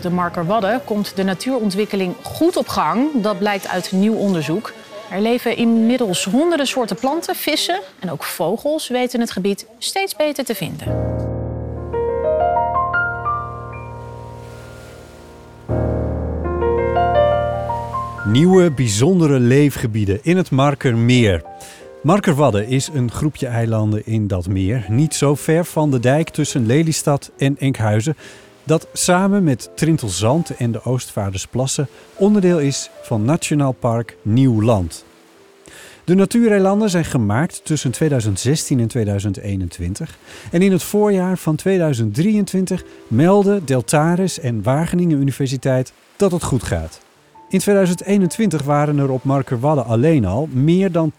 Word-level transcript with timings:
De 0.00 0.10
Markerwadden 0.10 0.84
komt 0.84 1.16
de 1.16 1.22
natuurontwikkeling 1.22 2.14
goed 2.22 2.56
op 2.56 2.68
gang. 2.68 3.22
Dat 3.22 3.38
blijkt 3.38 3.68
uit 3.68 3.92
nieuw 3.92 4.14
onderzoek. 4.14 4.72
Er 5.10 5.20
leven 5.20 5.56
inmiddels 5.56 6.24
honderden 6.24 6.66
soorten 6.66 6.96
planten, 6.96 7.34
vissen 7.34 7.80
en 7.98 8.10
ook 8.10 8.24
vogels 8.24 8.88
weten 8.88 9.20
het 9.20 9.30
gebied 9.30 9.66
steeds 9.78 10.16
beter 10.16 10.44
te 10.44 10.54
vinden. 10.54 11.08
Nieuwe 18.26 18.70
bijzondere 18.70 19.40
leefgebieden 19.40 20.18
in 20.22 20.36
het 20.36 20.50
Markermeer. 20.50 21.42
Markerwadden 22.02 22.66
is 22.66 22.90
een 22.94 23.10
groepje 23.10 23.46
eilanden 23.46 24.06
in 24.06 24.26
dat 24.26 24.48
meer, 24.48 24.84
niet 24.88 25.14
zo 25.14 25.34
ver 25.34 25.64
van 25.64 25.90
de 25.90 26.00
dijk 26.00 26.28
tussen 26.28 26.66
Lelystad 26.66 27.30
en 27.38 27.58
Enkhuizen, 27.58 28.16
dat 28.70 28.86
samen 28.92 29.44
met 29.44 29.70
Trintelzand 29.74 30.56
en 30.56 30.72
de 30.72 30.84
Oostvaardersplassen 30.84 31.88
onderdeel 32.14 32.58
is 32.58 32.90
van 33.02 33.24
Nationaal 33.24 33.72
Park 33.72 34.16
Nieuw 34.22 34.62
Land. 34.62 35.04
De 36.04 36.14
natuureilanden 36.14 36.90
zijn 36.90 37.04
gemaakt 37.04 37.60
tussen 37.64 37.90
2016 37.90 38.80
en 38.80 38.88
2021 38.88 40.18
en 40.50 40.62
in 40.62 40.72
het 40.72 40.82
voorjaar 40.82 41.38
van 41.38 41.56
2023 41.56 42.84
melden 43.08 43.64
Deltares 43.64 44.40
en 44.40 44.62
Wageningen 44.62 45.20
Universiteit 45.20 45.92
dat 46.16 46.32
het 46.32 46.42
goed 46.42 46.62
gaat. 46.62 47.00
In 47.48 47.58
2021 47.58 48.62
waren 48.62 48.98
er 48.98 49.10
op 49.10 49.24
Markerwadden 49.24 49.84
alleen 49.84 50.24
al 50.24 50.48
meer 50.52 50.92
dan 50.92 51.12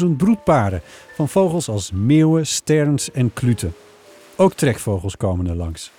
10.000 0.00 0.06
broedparen 0.16 0.82
van 1.16 1.28
vogels 1.28 1.68
als 1.68 1.92
meeuwen, 1.92 2.46
sterns 2.46 3.10
en 3.10 3.32
kluten. 3.32 3.74
Ook 4.36 4.52
trekvogels 4.52 5.16
komen 5.16 5.46
er 5.46 5.56
langs. 5.56 5.90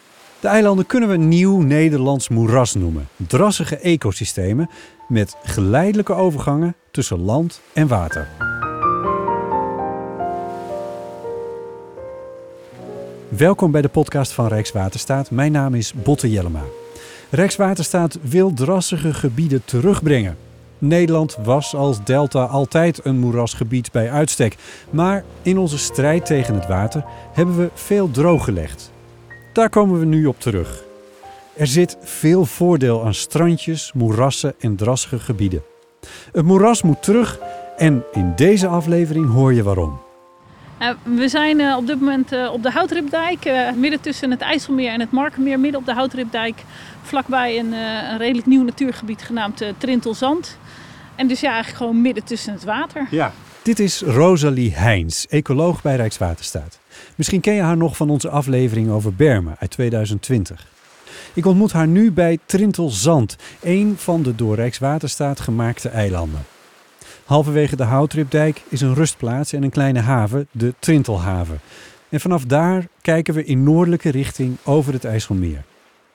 De 0.43 0.49
eilanden 0.49 0.85
kunnen 0.85 1.09
we 1.09 1.17
nieuw 1.17 1.61
Nederlands 1.61 2.29
moeras 2.29 2.73
noemen. 2.73 3.07
Drassige 3.27 3.77
ecosystemen 3.77 4.69
met 5.07 5.35
geleidelijke 5.43 6.13
overgangen 6.13 6.75
tussen 6.91 7.19
land 7.21 7.61
en 7.73 7.87
water. 7.87 8.27
Welkom 13.27 13.71
bij 13.71 13.81
de 13.81 13.87
podcast 13.87 14.31
van 14.31 14.47
Rijkswaterstaat. 14.47 15.31
Mijn 15.31 15.51
naam 15.51 15.75
is 15.75 15.93
Botte 15.93 16.29
Jellema. 16.29 16.63
Rijkswaterstaat 17.29 18.17
wil 18.21 18.53
drassige 18.53 19.13
gebieden 19.13 19.65
terugbrengen. 19.65 20.37
Nederland 20.77 21.37
was 21.43 21.75
als 21.75 22.03
delta 22.03 22.43
altijd 22.43 23.05
een 23.05 23.19
moerasgebied 23.19 23.91
bij 23.91 24.11
uitstek. 24.11 24.55
Maar 24.89 25.23
in 25.41 25.57
onze 25.57 25.77
strijd 25.77 26.25
tegen 26.25 26.55
het 26.55 26.67
water 26.67 27.05
hebben 27.33 27.57
we 27.57 27.69
veel 27.73 28.11
drooggelegd. 28.11 28.92
Daar 29.53 29.69
komen 29.69 29.99
we 29.99 30.05
nu 30.05 30.25
op 30.25 30.39
terug. 30.39 30.83
Er 31.55 31.67
zit 31.67 31.97
veel 32.01 32.45
voordeel 32.45 33.05
aan 33.05 33.13
strandjes, 33.13 33.91
moerassen 33.93 34.53
en 34.59 34.75
drassige 34.75 35.19
gebieden. 35.19 35.63
Het 36.31 36.45
moeras 36.45 36.81
moet 36.81 37.03
terug 37.03 37.39
en 37.77 38.03
in 38.11 38.33
deze 38.35 38.67
aflevering 38.67 39.31
hoor 39.31 39.53
je 39.53 39.63
waarom. 39.63 39.99
we 41.03 41.27
zijn 41.27 41.59
uh, 41.59 41.77
op 41.77 41.87
dit 41.87 41.99
moment 41.99 42.33
uh, 42.33 42.53
op 42.53 42.63
de 42.63 42.71
Houtripdijk, 42.71 43.45
uh, 43.45 43.71
midden 43.71 44.01
tussen 44.01 44.31
het 44.31 44.41
IJsselmeer 44.41 44.91
en 44.91 44.99
het 44.99 45.11
Markenmeer, 45.11 45.59
midden 45.59 45.79
op 45.79 45.85
de 45.85 45.93
Houtripdijk 45.93 46.63
vlakbij 47.01 47.59
een, 47.59 47.73
een 47.73 48.17
redelijk 48.17 48.47
nieuw 48.47 48.63
natuurgebied 48.63 49.21
genaamd 49.21 49.63
Trintelzand. 49.77 50.57
En 51.15 51.27
dus 51.27 51.39
ja, 51.39 51.51
eigenlijk 51.51 51.77
gewoon 51.77 52.01
midden 52.01 52.23
tussen 52.23 52.53
het 52.53 52.63
water. 52.63 53.07
Ja. 53.11 53.33
Dit 53.63 53.79
is 53.79 54.01
Rosalie 54.01 54.75
Heins, 54.75 55.27
ecoloog 55.27 55.81
bij 55.81 55.95
Rijkswaterstaat. 55.95 56.79
Misschien 57.15 57.41
ken 57.41 57.53
je 57.53 57.61
haar 57.61 57.77
nog 57.77 57.97
van 57.97 58.09
onze 58.09 58.29
aflevering 58.29 58.89
over 58.89 59.13
Bermen 59.13 59.55
uit 59.59 59.71
2020. 59.71 60.67
Ik 61.33 61.45
ontmoet 61.45 61.71
haar 61.71 61.87
nu 61.87 62.11
bij 62.11 62.39
Trintelzand, 62.45 63.35
een 63.61 63.95
van 63.97 64.23
de 64.23 64.35
door 64.35 64.55
Rijkswaterstaat 64.55 65.39
gemaakte 65.39 65.89
eilanden. 65.89 66.45
Halverwege 67.25 67.75
de 67.75 67.83
Houtripdijk 67.83 68.61
is 68.69 68.81
een 68.81 68.93
rustplaats 68.93 69.53
en 69.53 69.63
een 69.63 69.69
kleine 69.69 69.99
haven, 69.99 70.47
de 70.51 70.73
Trintelhaven. 70.79 71.59
En 72.09 72.19
vanaf 72.19 72.45
daar 72.45 72.87
kijken 73.01 73.33
we 73.33 73.45
in 73.45 73.63
noordelijke 73.63 74.09
richting 74.09 74.57
over 74.63 74.93
het 74.93 75.05
IJsselmeer. 75.05 75.63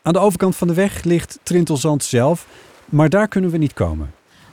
Aan 0.03 0.13
de 0.13 0.19
overkant 0.19 0.57
van 0.57 0.69
de 0.69 0.75
weg 0.75 1.03
ligt 1.03 1.39
Trintelzand 1.43 2.05
zelf, 2.05 2.47
maar 2.85 3.09
daar 3.09 3.29
kunnen 3.29 3.51
we 3.51 3.57
niet 3.57 3.73
komen. 3.73 4.11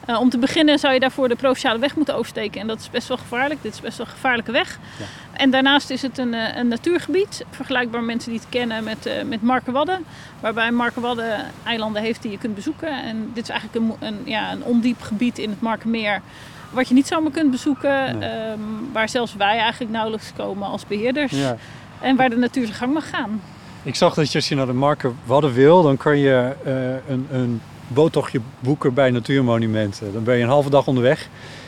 Uh, 0.09 0.19
om 0.19 0.29
te 0.29 0.37
beginnen 0.37 0.79
zou 0.79 0.93
je 0.93 0.99
daarvoor 0.99 1.27
de 1.27 1.35
provinciale 1.35 1.79
weg 1.79 1.95
moeten 1.95 2.15
oversteken. 2.15 2.61
En 2.61 2.67
dat 2.67 2.79
is 2.79 2.89
best 2.89 3.07
wel 3.07 3.17
gevaarlijk. 3.17 3.61
Dit 3.61 3.73
is 3.73 3.81
best 3.81 3.97
wel 3.97 4.05
een 4.05 4.11
gevaarlijke 4.11 4.51
weg. 4.51 4.79
Ja. 4.99 5.05
En 5.31 5.49
daarnaast 5.49 5.89
is 5.89 6.01
het 6.01 6.17
een, 6.17 6.33
een 6.33 6.67
natuurgebied. 6.67 7.45
Vergelijkbaar 7.49 8.03
mensen 8.03 8.31
die 8.31 8.39
het 8.39 8.49
kennen 8.49 8.83
met, 8.83 9.07
uh, 9.07 9.13
met 9.25 9.41
Markerwadden. 9.41 10.05
Waarbij 10.39 10.71
Markerwadden 10.71 11.45
eilanden 11.63 12.01
heeft 12.01 12.21
die 12.21 12.31
je 12.31 12.37
kunt 12.37 12.55
bezoeken. 12.55 13.03
En 13.03 13.31
dit 13.33 13.43
is 13.43 13.49
eigenlijk 13.49 13.85
een, 13.85 14.07
een, 14.07 14.21
ja, 14.25 14.51
een 14.51 14.63
ondiep 14.63 15.01
gebied 15.01 15.37
in 15.37 15.49
het 15.49 15.61
Markermeer. 15.61 16.21
Wat 16.71 16.87
je 16.87 16.93
niet 16.93 17.07
zomaar 17.07 17.31
kunt 17.31 17.51
bezoeken. 17.51 18.17
Nee. 18.17 18.49
Um, 18.51 18.89
waar 18.93 19.09
zelfs 19.09 19.35
wij 19.35 19.57
eigenlijk 19.57 19.91
nauwelijks 19.91 20.31
komen 20.35 20.67
als 20.67 20.85
beheerders. 20.87 21.31
Ja. 21.31 21.57
En 22.01 22.15
waar 22.15 22.29
de 22.29 22.37
natuur 22.37 22.65
zijn 22.65 22.77
gang 22.77 22.93
mag 22.93 23.09
gaan. 23.09 23.41
Ik 23.83 23.95
zag 23.95 24.13
dat 24.13 24.31
je 24.31 24.37
als 24.37 24.49
je 24.49 24.55
naar 24.55 24.65
de 24.65 24.73
Marker 24.73 25.11
Wadden 25.25 25.53
wil, 25.53 25.83
dan 25.83 25.97
kan 25.97 26.17
je 26.17 26.55
uh, 26.65 27.13
een, 27.13 27.27
een 27.31 27.61
boottochtje 27.87 28.39
boeken 28.59 28.93
bij 28.93 29.11
Natuurmonumenten. 29.11 30.13
Dan 30.13 30.23
ben 30.23 30.35
je 30.35 30.43
een 30.43 30.49
halve 30.49 30.69
dag 30.69 30.87
onderweg 30.87 31.21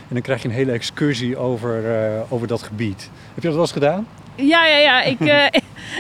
en 0.08 0.14
dan 0.14 0.22
krijg 0.22 0.42
je 0.42 0.48
een 0.48 0.54
hele 0.54 0.72
excursie 0.72 1.38
over, 1.38 1.84
uh, 1.84 2.22
over 2.30 2.48
dat 2.48 2.64
gebied. 2.64 3.10
Heb 3.34 3.36
je 3.36 3.42
dat 3.42 3.52
wel 3.52 3.62
eens 3.62 3.72
gedaan? 3.72 4.08
Ja, 4.36 4.66
ja, 4.66 4.78
ja. 4.78 5.02
Ik, 5.02 5.20
uh, 5.20 5.46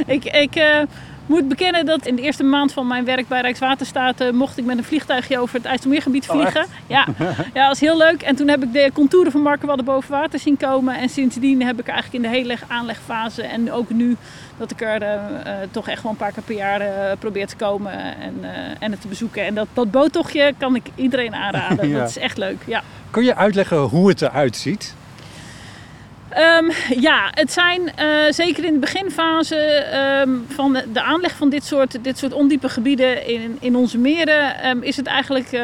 ik, 0.15 0.25
ik 0.25 0.55
uh, 0.55 0.81
moet 1.25 1.47
bekennen 1.47 1.85
dat 1.85 2.05
in 2.05 2.15
de 2.15 2.21
eerste 2.21 2.43
maand 2.43 2.73
van 2.73 2.87
mijn 2.87 3.05
werk 3.05 3.27
bij 3.27 3.41
Rijkswaterstaat 3.41 4.31
mocht 4.31 4.57
ik 4.57 4.65
met 4.65 4.77
een 4.77 4.83
vliegtuigje 4.83 5.39
over 5.39 5.55
het 5.55 5.65
IJsselmeergebied 5.65 6.25
vliegen. 6.25 6.63
Oh, 6.63 6.69
ja. 6.87 7.05
ja, 7.27 7.35
dat 7.53 7.67
was 7.67 7.79
heel 7.79 7.97
leuk. 7.97 8.21
En 8.21 8.35
toen 8.35 8.47
heb 8.47 8.63
ik 8.63 8.73
de 8.73 8.89
contouren 8.93 9.31
van 9.31 9.41
Markerwadden 9.41 9.85
boven 9.85 10.11
water 10.11 10.39
zien 10.39 10.57
komen. 10.57 10.97
En 10.97 11.09
sindsdien 11.09 11.63
heb 11.63 11.79
ik 11.79 11.87
eigenlijk 11.87 12.23
in 12.23 12.31
de 12.31 12.37
hele 12.37 12.57
aanlegfase 12.67 13.41
en 13.41 13.71
ook 13.71 13.89
nu 13.89 14.15
dat 14.57 14.71
ik 14.71 14.81
er 14.81 15.01
uh, 15.01 15.53
toch 15.71 15.87
echt 15.87 16.03
wel 16.03 16.11
een 16.11 16.17
paar 16.17 16.31
keer 16.31 16.43
per 16.43 16.55
jaar 16.55 16.81
uh, 16.81 16.87
probeer 17.19 17.47
te 17.47 17.55
komen 17.55 17.91
en, 17.93 18.35
en 18.79 18.91
het 18.91 19.01
te 19.01 19.07
bezoeken. 19.07 19.45
En 19.45 19.53
dat, 19.53 19.67
dat 19.73 19.91
boottochtje 19.91 20.53
kan 20.57 20.75
ik 20.75 20.85
iedereen 20.95 21.35
aanraden. 21.35 21.89
ja. 21.89 21.99
Dat 21.99 22.09
is 22.09 22.17
echt 22.17 22.37
leuk, 22.37 22.61
ja. 22.65 22.83
Kun 23.09 23.23
je 23.23 23.35
uitleggen 23.35 23.77
hoe 23.77 24.09
het 24.09 24.21
eruit 24.21 24.55
ziet? 24.55 24.95
Um, 26.59 26.71
ja, 26.99 27.27
het 27.31 27.51
zijn 27.51 27.81
zeker 28.29 28.63
in 28.63 28.73
de 28.73 28.79
beginfase 28.79 29.85
um, 30.25 30.45
van 30.47 30.73
de, 30.73 30.91
de, 30.91 31.01
aanleg 31.01 31.35
van 31.35 31.49
dit 31.49 31.65
soort, 31.65 32.03
dit 32.03 32.17
soort 32.17 32.33
ondiepe 32.33 32.69
gebieden 32.69 33.27
in, 33.27 33.57
in 33.59 33.75
onze 33.75 33.97
meren, 33.97 34.67
um, 34.69 34.83
is 34.83 34.97
het 34.97 35.05
eigenlijk 35.05 35.61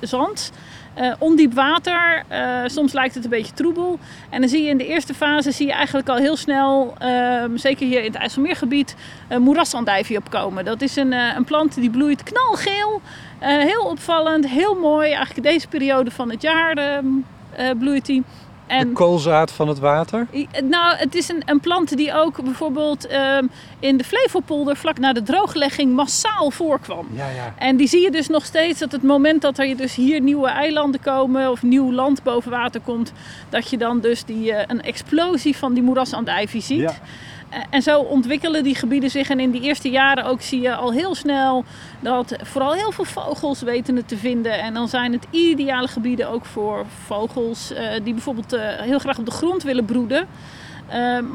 zand. 0.00 0.52
Uh, 0.98 1.12
ondiep 1.18 1.54
water, 1.54 2.22
uh, 2.32 2.62
soms 2.66 2.92
lijkt 2.92 3.14
het 3.14 3.24
een 3.24 3.30
beetje 3.30 3.52
troebel. 3.52 3.98
En 4.30 4.40
dan 4.40 4.48
zie 4.48 4.62
je 4.62 4.68
in 4.68 4.78
de 4.78 4.86
eerste 4.86 5.14
fase 5.14 5.50
zie 5.50 5.66
je 5.66 5.72
eigenlijk 5.72 6.08
al 6.08 6.16
heel 6.16 6.36
snel, 6.36 6.94
uh, 7.02 7.44
zeker 7.54 7.86
hier 7.86 7.98
in 7.98 8.12
het 8.12 8.14
IJsselmeergebied, 8.14 8.96
moerasandijvie 9.38 10.16
opkomen. 10.16 10.64
Dat 10.64 10.82
is 10.82 10.96
een, 10.96 11.12
een 11.12 11.44
plant 11.44 11.74
die 11.74 11.90
bloeit 11.90 12.22
knalgeel, 12.22 13.00
heel 13.40 13.82
opvallend, 13.84 14.48
heel 14.48 14.74
mooi. 14.74 15.12
Eigenlijk 15.12 15.46
deze 15.46 15.68
periode 15.68 16.10
van 16.10 16.30
het 16.30 16.42
jaar 16.42 16.76
ehm, 16.76 17.78
bloeit 17.78 18.06
die. 18.06 18.22
En, 18.66 18.88
de 18.88 18.94
koolzaad 18.94 19.52
van 19.52 19.68
het 19.68 19.78
water? 19.78 20.26
Nou, 20.64 20.96
het 20.96 21.14
is 21.14 21.28
een, 21.28 21.42
een 21.44 21.60
plant 21.60 21.96
die 21.96 22.14
ook 22.14 22.42
bijvoorbeeld 22.42 23.12
um, 23.12 23.50
in 23.78 23.96
de 23.96 24.04
Flevopolder 24.04 24.76
vlak 24.76 24.98
na 24.98 25.12
de 25.12 25.22
drooglegging 25.22 25.94
massaal 25.94 26.50
voorkwam. 26.50 27.06
Ja, 27.12 27.28
ja. 27.28 27.54
En 27.58 27.76
die 27.76 27.88
zie 27.88 28.00
je 28.00 28.10
dus 28.10 28.28
nog 28.28 28.44
steeds 28.44 28.78
dat 28.78 28.92
het 28.92 29.02
moment 29.02 29.42
dat 29.42 29.58
er 29.58 29.76
dus 29.76 29.94
hier 29.94 30.20
nieuwe 30.20 30.48
eilanden 30.48 31.00
komen 31.00 31.50
of 31.50 31.62
nieuw 31.62 31.92
land 31.92 32.22
boven 32.22 32.50
water 32.50 32.80
komt, 32.80 33.12
dat 33.48 33.70
je 33.70 33.78
dan 33.78 34.00
dus 34.00 34.24
die, 34.24 34.50
uh, 34.50 34.58
een 34.66 34.82
explosie 34.82 35.56
van 35.56 35.74
die 35.74 35.82
moerasandijvie 35.82 36.62
ziet. 36.62 36.80
Ja. 36.80 36.94
En 37.70 37.82
zo 37.82 38.00
ontwikkelen 38.00 38.64
die 38.64 38.74
gebieden 38.74 39.10
zich. 39.10 39.30
En 39.30 39.40
in 39.40 39.50
die 39.50 39.60
eerste 39.60 39.90
jaren 39.90 40.24
ook 40.24 40.40
zie 40.40 40.60
je 40.60 40.74
al 40.74 40.92
heel 40.92 41.14
snel 41.14 41.64
dat 42.00 42.36
vooral 42.42 42.72
heel 42.72 42.92
veel 42.92 43.04
vogels 43.04 43.62
weten 43.62 43.96
het 43.96 44.08
te 44.08 44.16
vinden. 44.16 44.58
En 44.60 44.74
dan 44.74 44.88
zijn 44.88 45.12
het 45.12 45.26
ideale 45.30 45.88
gebieden 45.88 46.28
ook 46.28 46.44
voor 46.44 46.84
vogels 47.04 47.72
uh, 47.72 47.78
die 48.02 48.12
bijvoorbeeld 48.12 48.54
uh, 48.54 48.60
heel 48.62 48.98
graag 48.98 49.18
op 49.18 49.24
de 49.24 49.30
grond 49.30 49.62
willen 49.62 49.84
broeden. 49.84 50.26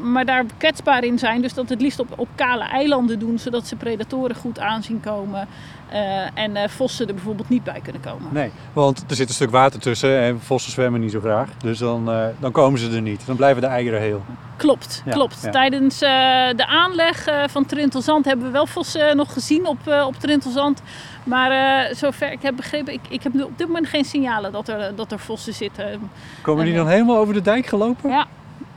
Maar 0.04 0.26
daar 0.26 0.46
kwetsbaar 0.58 1.04
in 1.04 1.20
zijn. 1.20 1.42
Dus 1.42 1.54
dat 1.54 1.70
het 1.70 1.82
liefst 1.82 2.00
op, 2.00 2.20
op 2.20 2.28
kale 2.36 2.64
eilanden 2.64 3.20
doen, 3.20 3.40
zodat 3.40 3.68
ze 3.68 3.76
predatoren 3.76 4.36
goed 4.36 4.60
aanzien 4.60 5.00
komen. 5.00 5.48
Uh, 5.94 5.98
en 6.34 6.52
uh, 6.52 6.62
vossen 6.68 7.08
er 7.08 7.14
bijvoorbeeld 7.14 7.50
niet 7.50 7.64
bij 7.64 7.80
kunnen 7.84 8.02
komen. 8.02 8.28
Nee, 8.32 8.52
want 8.74 9.04
er 9.08 9.16
zit 9.16 9.28
een 9.28 9.34
stuk 9.34 9.50
water 9.50 9.80
tussen 9.80 10.20
en 10.20 10.42
vossen 10.42 10.72
zwemmen 10.72 11.02
niet 11.02 11.12
zo 11.12 11.20
graag. 11.20 11.50
Dus 11.58 11.78
dan, 11.78 12.10
uh, 12.10 12.26
dan 12.40 12.52
komen 12.52 12.80
ze 12.80 12.92
er 12.92 13.02
niet. 13.02 13.26
Dan 13.26 13.36
blijven 13.36 13.62
de 13.62 13.68
eieren 13.68 14.00
heel. 14.00 14.24
Klopt, 14.56 15.02
ja, 15.06 15.12
klopt. 15.12 15.42
Ja. 15.42 15.50
Tijdens 15.50 16.00
de 16.00 16.66
aanleg 16.68 17.28
van 17.48 17.66
Trintelzand 17.66 18.26
hebben 18.26 18.46
we 18.46 18.52
wel 18.52 18.66
vossen 18.66 19.18
nog 19.18 19.34
gezien 19.34 19.68
op, 19.68 19.78
op 20.06 20.16
Trintelzand. 20.16 20.82
Maar 21.24 21.90
zover 21.96 22.32
ik 22.32 22.42
heb 22.42 22.56
begrepen, 22.56 22.94
ik, 22.94 23.02
ik 23.10 23.24
heb 23.24 23.44
op 23.44 23.58
dit 23.58 23.68
moment 23.68 23.88
geen 23.88 24.06
signalen 24.06 24.52
dat 24.52 24.68
er, 24.68 24.96
dat 24.96 25.12
er 25.12 25.20
vossen 25.20 25.54
zitten. 25.54 26.10
Komen 26.42 26.66
die 26.66 26.76
dan 26.76 26.88
helemaal 26.88 27.18
over 27.18 27.34
de 27.34 27.42
dijk 27.42 27.66
gelopen? 27.66 28.10
Ja, 28.10 28.28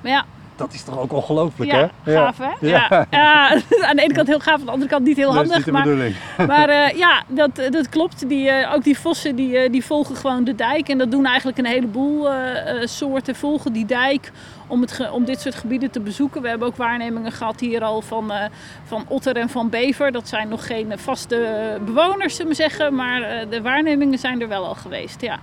ja. 0.01 0.25
Dat 0.57 0.73
is 0.73 0.83
toch 0.83 0.99
ook 0.99 1.13
ongelooflijk, 1.13 1.71
Ja, 1.71 1.91
hè? 2.03 2.15
gaaf 2.15 2.39
hè? 2.39 2.67
Ja. 2.67 3.07
Ja. 3.11 3.49
Aan 3.89 3.97
de 3.97 4.03
ene 4.03 4.15
kant 4.15 4.27
heel 4.29 4.41
gaaf, 4.41 4.59
aan 4.61 4.65
de 4.65 4.71
andere 4.71 4.91
kant 4.91 5.05
niet 5.05 5.17
heel 5.17 5.33
Dat 5.33 5.43
is 5.45 5.51
handig. 5.51 5.57
niet 5.57 5.65
de 5.67 5.73
maar 5.73 5.83
bedoeling. 5.83 6.15
maar 6.53 6.69
eh, 6.69 6.99
ja, 6.99 7.23
dat, 7.29 7.51
dat 7.71 7.89
klopt. 7.89 8.29
Die, 8.29 8.51
eh, 8.51 8.75
ook 8.75 8.85
die 8.85 8.99
vossen 8.99 9.37
die, 9.37 9.59
eh, 9.59 9.73
die 9.73 9.85
volgen 9.85 10.17
gewoon 10.17 10.45
de 10.45 10.55
dijk. 10.55 10.89
En 10.89 10.99
dat 10.99 11.11
doen 11.11 11.27
eigenlijk 11.27 11.59
een 11.59 11.67
heleboel 11.67 12.31
eh, 12.31 12.83
eh, 12.83 12.87
soorten. 12.89 13.35
Volgen 13.35 13.73
die 13.73 13.87
dijk 13.87 14.33
om, 14.67 14.81
het 14.81 15.11
om 15.13 15.25
dit 15.25 15.41
soort 15.41 15.55
gebieden 15.55 15.91
te 15.91 16.01
bezoeken. 16.01 16.43
We 16.43 16.49
hebben 16.49 16.69
ook 16.69 16.77
waarnemingen 16.77 17.33
gehad 17.33 17.61
hier 17.61 17.83
al 17.85 18.03
van, 18.03 18.33
eh, 18.33 18.45
van 18.85 19.05
otter 19.09 19.37
en 19.37 19.49
van 19.49 19.69
bever. 19.71 20.13
Dat 20.13 20.29
zijn 20.29 20.49
nog 20.49 20.67
geen 20.67 20.93
eh, 20.93 20.99
vaste 20.99 21.37
eh, 21.37 21.81
bewoners, 21.85 22.35
zullen 22.37 22.51
we 22.51 22.57
zeggen. 22.57 22.95
Maar 22.95 23.23
eh, 23.23 23.47
de 23.51 23.63
waarnemingen 23.63 24.19
zijn 24.19 24.41
er 24.41 24.49
wel 24.49 24.67
al 24.67 24.75
geweest, 24.75 25.21
ja. 25.21 25.39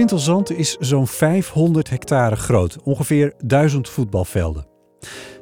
Trintelzand 0.00 0.50
is 0.50 0.76
zo'n 0.78 1.06
500 1.06 1.90
hectare 1.90 2.36
groot, 2.36 2.78
ongeveer 2.82 3.32
1000 3.38 3.88
voetbalvelden. 3.88 4.66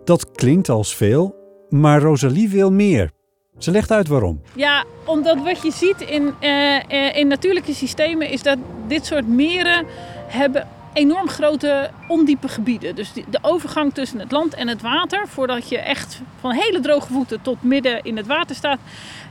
Dat 0.05 0.33
klinkt 0.33 0.69
als 0.69 0.95
veel, 0.95 1.35
maar 1.69 2.01
Rosalie 2.01 2.49
wil 2.49 2.73
meer. 2.73 3.11
Ze 3.59 3.71
legt 3.71 3.91
uit 3.91 4.09
waarom. 4.09 4.41
Ja, 4.55 4.85
omdat 5.05 5.43
wat 5.43 5.63
je 5.63 5.71
ziet 5.73 6.01
in, 6.01 6.35
eh, 6.41 6.77
eh, 6.77 7.17
in 7.17 7.29
natuurlijke 7.29 7.75
systemen 7.75 8.31
is 8.31 8.43
dat 8.43 8.59
dit 8.89 9.07
soort 9.07 9.29
meren 9.29 9.87
hebben 10.27 10.69
enorm 10.99 11.29
grote 11.29 11.91
ondiepe 12.09 12.49
gebieden. 12.49 12.95
Dus 12.95 13.13
de 13.13 13.39
overgang 13.43 13.95
tussen 13.95 14.19
het 14.19 14.33
land 14.33 14.55
en 14.55 14.69
het 14.69 14.83
water, 14.83 15.29
voordat 15.29 15.69
je 15.69 15.79
echt 15.79 16.21
van 16.41 16.53
hele 16.53 16.81
droge 16.81 17.13
voeten 17.13 17.43
tot 17.43 17.63
midden 17.63 18.03
in 18.03 18.17
het 18.17 18.27
water 18.27 18.57
staat, 18.57 18.79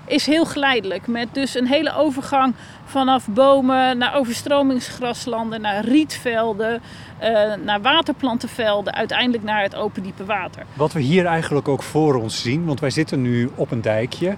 is 0.05 0.25
heel 0.25 0.45
geleidelijk. 0.45 1.07
Met 1.07 1.27
dus 1.31 1.55
een 1.55 1.67
hele 1.67 1.95
overgang 1.95 2.53
vanaf 2.85 3.27
bomen 3.27 3.97
naar 3.97 4.15
overstromingsgraslanden, 4.15 5.61
naar 5.61 5.85
rietvelden, 5.85 6.81
eh, 7.17 7.53
naar 7.63 7.81
waterplantenvelden, 7.81 8.93
uiteindelijk 8.93 9.43
naar 9.43 9.61
het 9.61 9.75
open 9.75 10.03
diepe 10.03 10.25
water. 10.25 10.65
Wat 10.73 10.93
we 10.93 10.99
hier 10.99 11.25
eigenlijk 11.25 11.67
ook 11.67 11.83
voor 11.83 12.15
ons 12.15 12.41
zien, 12.41 12.65
want 12.65 12.79
wij 12.79 12.89
zitten 12.89 13.21
nu 13.21 13.49
op 13.55 13.71
een 13.71 13.81
dijkje. 13.81 14.35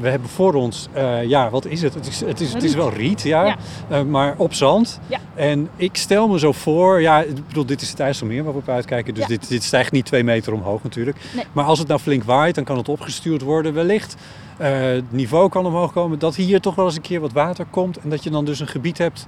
We 0.00 0.08
hebben 0.08 0.28
voor 0.28 0.54
ons, 0.54 0.88
eh, 0.92 1.24
ja, 1.24 1.50
wat 1.50 1.64
is 1.66 1.82
het? 1.82 1.94
Het 1.94 2.06
is, 2.06 2.20
het 2.20 2.40
is, 2.40 2.52
het 2.52 2.62
is 2.62 2.74
wel 2.74 2.92
riet, 2.92 3.22
ja, 3.22 3.44
Ja. 3.44 3.56
eh, 3.88 4.02
maar 4.02 4.34
op 4.36 4.54
zand. 4.54 5.00
Ja. 5.06 5.18
En 5.34 5.68
ik 5.76 5.96
stel 5.96 6.28
me 6.28 6.38
zo 6.38 6.52
voor, 6.52 7.00
ja, 7.00 7.20
ik 7.22 7.46
bedoel, 7.46 7.66
dit 7.66 7.82
is 7.82 7.90
het 7.90 8.00
IJsselmeer 8.00 8.44
waar 8.44 8.52
we 8.52 8.58
op 8.58 8.68
uitkijken, 8.68 9.14
dus 9.14 9.22
Ja. 9.22 9.28
dit, 9.28 9.48
dit 9.48 9.62
stijgt 9.62 9.92
niet 9.92 10.04
twee 10.04 10.24
meter 10.24 10.52
omhoog 10.52 10.82
natuurlijk. 10.82 11.16
Nee. 11.34 11.44
Maar 11.52 11.64
als 11.64 11.78
het 11.78 11.88
nou 11.88 12.00
flink 12.00 12.24
waait, 12.24 12.54
dan 12.54 12.64
kan 12.64 12.76
het 12.76 12.88
opgestuurd 12.88 13.42
worden 13.42 13.74
wellicht. 13.74 14.16
Eh, 14.56 14.70
het 14.80 15.12
niveau 15.12 15.48
kan 15.48 15.66
omhoog 15.66 15.92
komen, 15.92 16.18
dat 16.18 16.36
hier 16.36 16.60
toch 16.60 16.74
wel 16.74 16.84
eens 16.84 16.96
een 16.96 17.00
keer 17.02 17.20
wat 17.20 17.32
water 17.32 17.64
komt 17.70 17.96
en 17.96 18.08
dat 18.10 18.24
je 18.24 18.30
dan 18.30 18.44
dus 18.44 18.60
een 18.60 18.66
gebied 18.68 18.98
hebt 18.98 19.26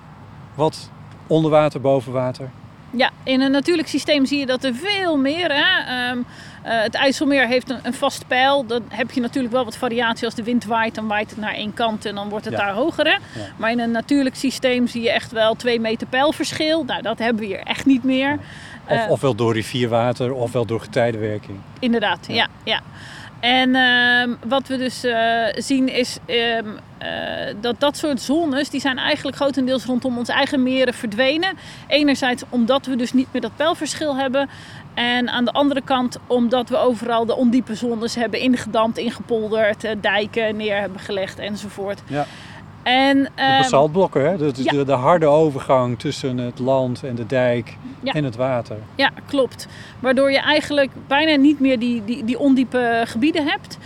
wat 0.54 0.90
onder 1.26 1.50
water, 1.50 1.80
boven 1.80 2.12
water. 2.12 2.50
Ja, 2.90 3.10
in 3.22 3.40
een 3.40 3.50
natuurlijk 3.50 3.88
systeem 3.88 4.26
zie 4.26 4.38
je 4.38 4.46
dat 4.46 4.64
er 4.64 4.74
veel 4.74 5.16
meer. 5.16 5.48
Hè? 5.52 6.08
Ehm, 6.10 6.18
eh, 6.18 6.24
het 6.62 6.94
IJsselmeer 6.94 7.46
heeft 7.46 7.70
een, 7.70 7.78
een 7.82 7.94
vast 7.94 8.26
pijl. 8.26 8.66
Dan 8.66 8.82
heb 8.88 9.10
je 9.10 9.20
natuurlijk 9.20 9.54
wel 9.54 9.64
wat 9.64 9.76
variatie. 9.76 10.24
Als 10.24 10.34
de 10.34 10.42
wind 10.42 10.64
waait, 10.64 10.94
dan 10.94 11.08
waait 11.08 11.30
het 11.30 11.38
naar 11.38 11.54
één 11.54 11.74
kant 11.74 12.04
en 12.04 12.14
dan 12.14 12.28
wordt 12.28 12.44
het 12.44 12.54
Ja. 12.54 12.60
daar 12.60 12.72
hoger. 12.74 13.06
Hè? 13.06 13.16
Maar 13.56 13.70
in 13.70 13.80
een 13.80 13.90
natuurlijk 13.90 14.36
systeem 14.36 14.86
zie 14.86 15.02
je 15.02 15.10
echt 15.10 15.32
wel 15.32 15.54
twee 15.54 15.80
meter 15.80 16.06
pijlverschil. 16.06 16.84
Nou, 16.84 17.02
dat 17.02 17.18
hebben 17.18 17.40
we 17.42 17.46
hier 17.48 17.60
echt 17.60 17.86
niet 17.86 18.04
meer. 18.04 18.38
Of, 18.88 18.96
Eh, 18.98 19.10
ofwel 19.10 19.34
door 19.34 19.52
rivierwater, 19.52 20.32
ofwel 20.32 20.64
door 20.66 20.80
getijdenwerking. 20.80 21.58
Inderdaad, 21.78 22.26
ja. 22.28 22.46
ja. 22.64 22.80
En 23.40 23.74
ehm, 23.74 24.30
wat 24.48 24.68
we 24.68 24.76
dus 24.76 25.04
eh, 25.04 25.44
zien 25.54 25.88
is 25.88 26.18
ehm, 26.26 26.66
eh, 26.98 27.08
dat 27.60 27.80
dat 27.80 27.96
soort 27.96 28.20
zones, 28.20 28.70
die 28.70 28.80
zijn 28.80 28.98
eigenlijk 28.98 29.36
grotendeels 29.36 29.84
rondom 29.84 30.18
onze 30.18 30.32
eigen 30.32 30.62
meren 30.62 30.94
verdwenen. 30.94 31.52
Enerzijds 31.86 32.42
omdat 32.48 32.86
we 32.86 32.96
dus 32.96 33.12
niet 33.12 33.26
meer 33.32 33.42
dat 33.42 33.56
pijlverschil 33.56 34.16
hebben. 34.16 34.48
En 34.94 35.30
aan 35.30 35.44
de 35.44 35.52
andere 35.52 35.82
kant 35.84 36.18
omdat 36.26 36.68
we 36.68 36.76
overal 36.76 37.26
de 37.26 37.36
ondiepe 37.36 37.74
zones 37.74 38.14
hebben 38.14 38.40
ingedampt, 38.40 38.98
ingepolderd, 38.98 39.84
eh, 39.84 39.96
dijken 40.00 40.56
neer 40.56 40.80
hebben 40.80 41.00
gelegd 41.00 41.38
enzovoort. 41.38 42.02
Ja. 42.06 42.26
En, 42.82 43.22
De 43.22 43.30
ehm, 43.34 43.60
basaltblokken, 43.62 44.30
hè? 44.30 44.36
Dat 44.36 44.56
is 44.58 44.64
ja. 44.64 44.72
de, 44.72 44.84
de 44.84 44.92
harde 44.92 45.26
overgang 45.26 45.98
tussen 45.98 46.38
het 46.38 46.58
land 46.58 47.04
en 47.04 47.14
de 47.14 47.26
dijk 47.26 47.76
Ja. 48.02 48.12
en 48.12 48.24
het 48.24 48.36
water. 48.36 48.76
Ja, 48.94 49.10
klopt. 49.26 49.66
Waardoor 50.00 50.30
je 50.30 50.40
eigenlijk 50.40 50.90
bijna 51.06 51.34
niet 51.36 51.60
meer 51.60 51.78
die, 51.78 52.04
die, 52.04 52.24
die 52.24 52.38
ondiepe 52.38 53.02
gebieden 53.06 53.46
hebt. 53.46 53.78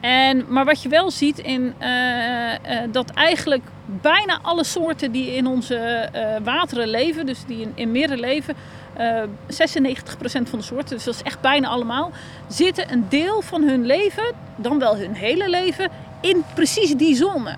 En, 0.00 0.44
maar 0.48 0.64
wat 0.64 0.82
je 0.82 0.88
wel 0.88 1.10
ziet 1.10 1.38
in 1.38 1.74
eh, 1.78 2.52
eh, 2.52 2.58
dat 2.92 3.10
eigenlijk 3.10 3.62
bijna 3.86 4.38
alle 4.42 4.64
soorten 4.64 5.12
die 5.12 5.34
in 5.34 5.46
onze 5.46 6.08
wateren 6.42 6.88
leven, 6.88 7.26
dus 7.26 7.44
die 7.46 7.60
in, 7.60 7.72
in 7.74 7.92
meren 7.92 8.20
leven, 8.20 8.54
eh 8.96 9.22
96% 9.48 10.48
van 10.48 10.58
de 10.58 10.64
soorten, 10.64 10.96
dus 10.96 11.04
dat 11.04 11.14
is 11.14 11.22
echt 11.22 11.40
bijna 11.40 11.68
allemaal, 11.68 12.10
zitten 12.48 12.92
een 12.92 13.06
deel 13.08 13.42
van 13.42 13.62
hun 13.62 13.86
leven, 13.86 14.24
dan 14.56 14.78
wel 14.78 14.96
hun 14.96 15.14
hele 15.14 15.50
leven, 15.50 15.90
in 16.20 16.44
precies 16.54 16.94
die 16.94 17.16
zone. 17.16 17.56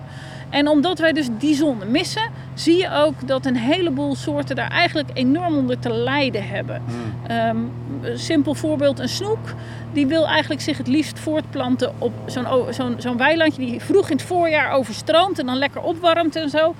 En 0.49 0.67
omdat 0.67 0.99
wij 0.99 1.13
dus 1.13 1.27
die 1.37 1.55
zone 1.55 1.85
missen, 1.85 2.29
zie 2.53 2.77
je 2.77 2.91
ook 2.91 3.27
dat 3.27 3.45
een 3.45 3.55
heleboel 3.55 4.15
soorten 4.15 4.55
daar 4.55 4.71
eigenlijk 4.71 5.09
enorm 5.13 5.57
onder 5.57 5.79
te 5.79 5.93
lijden 5.93 6.47
hebben. 6.47 6.83
Ehm, 7.27 7.57
een 8.01 8.19
simpel 8.19 8.53
voorbeeld, 8.53 8.99
een 8.99 9.09
snoek. 9.09 9.53
Die 9.93 10.07
wil 10.07 10.27
eigenlijk 10.27 10.61
zich 10.61 10.77
het 10.77 10.87
liefst 10.87 11.19
voortplanten 11.19 11.93
op 11.97 12.13
zo'n 12.25 12.95
zo'n 12.97 13.17
weilandje 13.17 13.65
die 13.65 13.81
vroeg 13.81 14.09
in 14.09 14.17
het 14.17 14.25
voorjaar 14.25 14.71
overstroomt 14.71 15.39
en 15.39 15.45
dan 15.45 15.57
lekker 15.57 15.81
opwarmt 15.81 16.35
en 16.35 16.49
zo. 16.49 16.75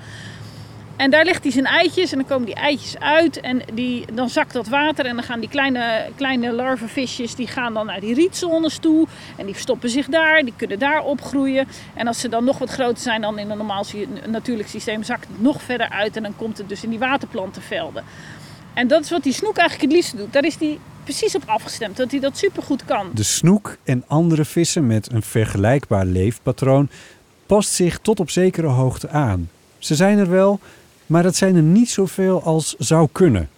En 0.98 1.10
daar 1.10 1.24
legt 1.24 1.42
hij 1.42 1.52
zijn 1.52 1.64
eitjes 1.64 2.12
en 2.12 2.18
dan 2.18 2.26
komen 2.26 2.46
die 2.46 2.54
eitjes 2.54 2.98
uit 2.98 3.40
en 3.40 3.62
die, 3.74 4.04
dan 4.12 4.28
zakt 4.28 4.52
dat 4.52 4.68
water 4.68 5.06
en 5.06 5.14
dan 5.14 5.24
gaan 5.24 5.40
die 5.40 5.48
kleine, 5.48 6.08
kleine 6.16 6.52
larvenvisjes 6.52 7.34
die 7.34 7.46
gaan 7.46 7.74
dan 7.74 7.86
naar 7.86 8.00
die 8.00 8.14
rietzones 8.14 8.78
toe 8.78 9.06
en 9.36 9.44
die 9.44 9.54
verstoppen 9.54 9.90
zich 9.90 10.06
daar, 10.06 10.42
die 10.42 10.52
kunnen 10.56 10.78
daar 10.78 11.04
opgroeien. 11.04 11.68
En 11.94 12.06
als 12.06 12.20
ze 12.20 12.28
dan 12.28 12.44
nog 12.44 12.58
wat 12.58 12.70
groter 12.70 13.02
zijn 13.02 13.20
dan 13.20 13.38
in 13.38 13.50
een 13.50 13.56
normaal 13.56 13.84
natuurlijk 14.26 14.68
systeem, 14.68 15.02
zakt 15.02 15.28
het 15.28 15.42
nog 15.42 15.62
verder 15.62 15.88
uit 15.88 16.16
en 16.16 16.22
dan 16.22 16.36
komt 16.36 16.58
het 16.58 16.68
dus 16.68 16.84
in 16.84 16.90
die 16.90 16.98
waterplantenvelden. 16.98 18.04
En 18.74 18.88
dat 18.88 19.02
is 19.04 19.10
wat 19.10 19.22
die 19.22 19.32
snoek 19.32 19.56
eigenlijk 19.56 19.92
het 19.92 20.00
liefste 20.00 20.16
doet. 20.16 20.32
Daar 20.32 20.44
is 20.44 20.56
hij 20.58 20.78
precies 21.04 21.34
op 21.34 21.42
afgestemd, 21.46 21.96
dat 21.96 22.10
hij 22.10 22.20
dat 22.20 22.38
supergoed 22.38 22.84
kan. 22.84 23.10
De 23.14 23.22
snoek 23.22 23.76
en 23.84 24.04
andere 24.06 24.44
vissen 24.44 24.86
met 24.86 25.12
een 25.12 25.22
vergelijkbaar 25.22 26.04
leefpatroon 26.04 26.88
past 27.46 27.72
zich 27.72 27.98
tot 27.98 28.20
op 28.20 28.30
zekere 28.30 28.66
hoogte 28.66 29.08
aan. 29.08 29.50
Ze 29.78 29.94
zijn 29.94 30.18
er 30.18 30.30
wel, 30.30 30.60
maar 31.08 31.22
dat 31.22 31.36
zijn 31.36 31.56
er 31.56 31.62
niet 31.62 31.90
zoveel 31.90 32.42
als 32.42 32.74
zou 32.78 33.08
kunnen. 33.12 33.48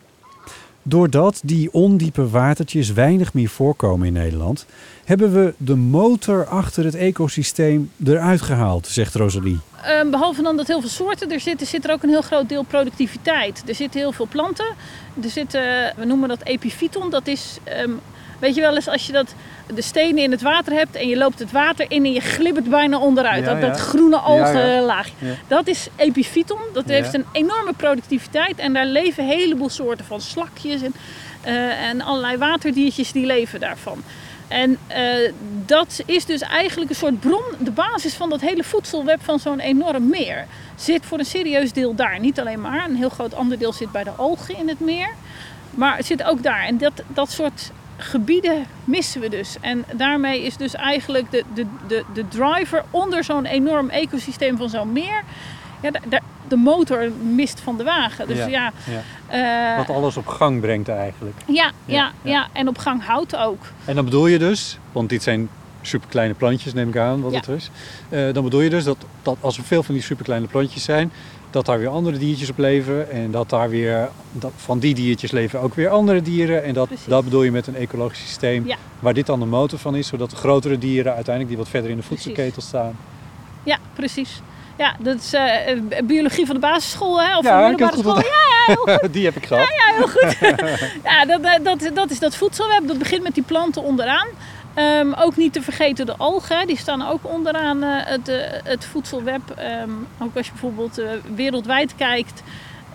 Doordat 0.82 1.40
die 1.44 1.72
ondiepe 1.72 2.28
watertjes 2.28 2.92
weinig 2.92 3.34
meer 3.34 3.48
voorkomen 3.48 4.06
in 4.06 4.12
Nederland, 4.12 4.66
hebben 5.04 5.32
we 5.32 5.54
de 5.56 5.74
motor 5.74 6.46
achter 6.46 6.84
het 6.84 6.94
ecosysteem 6.94 7.90
eruit 8.04 8.40
gehaald, 8.40 8.86
zegt 8.86 9.14
Rosalie. 9.14 9.58
Ehm, 9.82 10.10
behalve 10.10 10.42
dan 10.42 10.56
dat 10.56 10.66
heel 10.66 10.80
veel 10.80 10.88
soorten 10.88 11.32
er 11.32 11.40
zitten, 11.40 11.66
zit 11.66 11.84
er 11.84 11.92
ook 11.92 12.02
een 12.02 12.08
heel 12.08 12.22
groot 12.22 12.48
deel 12.48 12.62
productiviteit. 12.62 13.62
Er 13.66 13.74
zitten 13.74 14.00
heel 14.00 14.12
veel 14.12 14.26
planten. 14.26 14.74
Er 15.22 15.30
zitten, 15.30 15.94
we 15.96 16.04
noemen 16.04 16.28
dat 16.28 16.42
epifyton. 16.42 17.10
Dat 17.10 17.26
is, 17.26 17.58
ehm, 17.64 17.90
weet 18.40 18.54
je 18.54 18.60
wel 18.60 18.74
eens 18.74 18.88
als 18.88 19.06
je 19.06 19.12
dat, 19.12 19.34
de 19.74 19.82
stenen 19.82 20.22
in 20.22 20.30
het 20.30 20.42
water 20.42 20.72
hebt 20.72 20.96
en 20.96 21.08
je 21.08 21.16
loopt 21.16 21.38
het 21.38 21.52
water 21.52 21.86
in 21.88 22.04
en 22.04 22.12
je 22.12 22.20
glibbert 22.20 22.68
bijna 22.70 22.98
onderuit. 22.98 23.44
Ja, 23.44 23.52
dat, 23.52 23.62
ja. 23.62 23.68
dat 23.68 23.80
groene 23.80 24.16
algenlaagje. 24.16 25.12
Ja. 25.18 25.34
Dat 25.46 25.66
is 25.66 25.88
epifyton. 25.96 26.60
Dat 26.72 26.84
heeft 26.84 27.14
een 27.14 27.26
enorme 27.32 27.72
productiviteit 27.76 28.58
en 28.58 28.72
daar 28.72 28.86
leven 28.86 29.22
een 29.22 29.30
heleboel 29.30 29.68
soorten 29.68 30.04
van 30.04 30.20
slakjes 30.20 30.82
en, 30.82 30.94
eh, 31.40 31.88
en 31.88 32.00
allerlei 32.00 32.36
waterdiertjes 32.36 33.12
die 33.12 33.26
leven 33.26 33.60
daarvan. 33.60 34.02
En 34.50 34.78
eh, 34.86 35.32
dat 35.66 36.02
is 36.06 36.24
dus 36.24 36.40
eigenlijk 36.40 36.90
een 36.90 36.96
soort 36.96 37.20
bron, 37.20 37.42
de 37.58 37.70
basis 37.70 38.14
van 38.14 38.30
dat 38.30 38.40
hele 38.40 38.64
voedselweb 38.64 39.22
van 39.22 39.38
zo'n 39.38 39.60
enorm 39.60 40.08
meer. 40.08 40.46
Zit 40.76 41.06
voor 41.06 41.18
een 41.18 41.24
serieus 41.24 41.72
deel 41.72 41.94
daar. 41.94 42.20
Niet 42.20 42.40
alleen 42.40 42.60
maar, 42.60 42.84
een 42.84 42.96
heel 42.96 43.08
groot 43.08 43.34
ander 43.34 43.58
deel 43.58 43.72
zit 43.72 43.92
bij 43.92 44.04
de 44.04 44.10
algen 44.10 44.56
in 44.56 44.68
het 44.68 44.80
meer. 44.80 45.14
Maar 45.70 45.96
het 45.96 46.06
zit 46.06 46.22
ook 46.22 46.42
daar. 46.42 46.64
En 46.64 46.78
dat, 46.78 46.92
dat 47.06 47.30
soort 47.30 47.70
gebieden 48.00 48.64
missen 48.84 49.20
we 49.20 49.28
dus. 49.28 49.56
En 49.60 49.84
daarmee 49.94 50.42
is 50.42 50.56
dus 50.56 50.74
eigenlijk 50.74 51.30
de, 51.30 51.44
de, 51.54 51.66
de, 51.88 52.04
de 52.14 52.28
driver 52.28 52.84
onder 52.90 53.24
zo'n 53.24 53.44
enorm 53.44 53.88
ecosysteem 53.88 54.56
van 54.56 54.68
zo'n 54.68 54.92
meer. 54.92 55.22
Ja, 55.82 55.90
daar- 56.08 56.22
de 56.48 56.56
motor 56.56 57.10
mist 57.22 57.60
van 57.60 57.76
de 57.76 57.84
wagen. 57.84 58.26
Dus 58.26 58.36
Ja, 58.38 58.46
ja, 58.46 58.72
ja. 59.28 59.72
eh, 59.72 59.76
Wat 59.86 59.96
alles 59.96 60.16
op 60.16 60.26
gang 60.26 60.60
brengt 60.60 60.88
eigenlijk. 60.88 61.36
ja, 61.46 61.70
ja, 61.84 62.12
ja. 62.22 62.48
en 62.52 62.68
op 62.68 62.78
gang 62.78 63.04
houdt 63.06 63.36
ook. 63.36 63.62
En 63.84 63.94
dan 63.94 64.04
bedoel 64.04 64.26
je 64.26 64.38
dus, 64.38 64.78
want 64.92 65.08
dit 65.08 65.22
zijn 65.22 65.48
superkleine 65.82 66.34
plantjes 66.34 66.72
neem 66.72 66.88
ik 66.88 66.96
aan 66.96 67.20
wat 67.20 67.34
het 67.34 67.48
is. 67.48 67.70
Eh, 68.08 68.32
dan 68.32 68.44
bedoel 68.44 68.60
je 68.60 68.70
dus 68.70 68.84
dat, 68.84 68.96
dat 69.22 69.36
als 69.40 69.56
er 69.58 69.64
veel 69.64 69.82
van 69.82 69.94
die 69.94 70.02
superkleine 70.04 70.46
plantjes 70.46 70.84
zijn, 70.84 71.12
dat 71.50 71.66
daar 71.66 71.78
weer 71.78 71.88
andere 71.88 72.18
diertjes 72.18 72.50
op 72.50 72.58
leven. 72.58 73.10
En 73.10 73.30
dat 73.30 73.50
daar 73.50 73.68
weer, 73.68 74.08
dat 74.32 74.52
van 74.56 74.78
die 74.78 74.94
diertjes 74.94 75.30
leven 75.30 75.60
ook 75.60 75.74
weer 75.74 75.88
andere 75.88 76.22
dieren. 76.22 76.64
En 76.64 76.74
dat, 76.74 76.86
Precies. 76.86 77.06
dat 77.06 77.24
bedoel 77.24 77.42
je 77.42 77.50
met 77.52 77.66
een 77.66 77.76
ecologisch 77.76 78.18
systeem 78.18 78.66
Ja. 78.66 78.76
waar 78.98 79.14
dit 79.14 79.26
dan 79.26 79.40
de 79.40 79.46
motor 79.46 79.78
van 79.78 79.94
is. 79.94 80.06
Zodat 80.06 80.30
de 80.30 80.36
grotere 80.36 80.78
dieren 80.78 81.14
uiteindelijk 81.14 81.48
die 81.48 81.56
wat 81.64 81.68
verder 81.72 81.90
in 81.90 81.96
de 81.96 82.02
Precies. 82.02 82.24
voedselketel 82.24 82.62
staan, 82.62 82.96
Ja, 83.62 83.78
precies. 83.94 84.40
Ja, 84.78 84.96
dat 84.98 85.16
is 85.16 85.32
eh, 85.32 85.70
eh, 85.70 85.78
biologie 86.04 86.46
van 86.46 86.54
de 86.54 86.60
basisschool, 86.60 87.20
hè? 87.22 87.36
Of 87.38 87.44
Ja, 87.44 87.60
van 87.62 87.76
de 87.76 87.84
middelbare 87.84 87.98
school. 88.02 88.16
Ja, 88.16 88.64
ja, 88.66 88.74
heel 88.74 88.98
goed. 88.98 89.12
Die 89.14 89.24
heb 89.24 89.36
ik 89.36 89.46
gehad. 89.46 89.68
Ja, 89.68 89.94
heel 89.96 90.08
goed. 90.08 90.36
ja, 91.04 91.24
dat, 91.24 91.42
dat, 91.42 91.64
dat, 91.80 91.90
dat 91.96 92.10
is 92.10 92.18
dat 92.18 92.36
voedselweb. 92.36 92.86
Dat 92.86 92.98
begint 92.98 93.22
met 93.22 93.34
die 93.34 93.42
planten 93.42 93.82
onderaan. 93.82 94.26
Ehm, 94.80 95.12
ook 95.12 95.36
niet 95.36 95.52
te 95.52 95.62
vergeten 95.62 96.06
de 96.06 96.16
algen, 96.16 96.66
die 96.66 96.76
staan 96.76 97.08
ook 97.08 97.20
onderaan 97.22 97.82
eh, 97.82 97.90
het, 97.92 98.28
eh, 98.28 98.36
het 98.64 98.84
voedselweb. 98.84 99.50
Ehm, 99.56 99.90
ook 100.18 100.36
als 100.36 100.46
je 100.46 100.52
bijvoorbeeld 100.52 100.98
eh, 100.98 101.10
wereldwijd 101.34 101.94
kijkt. 101.94 102.42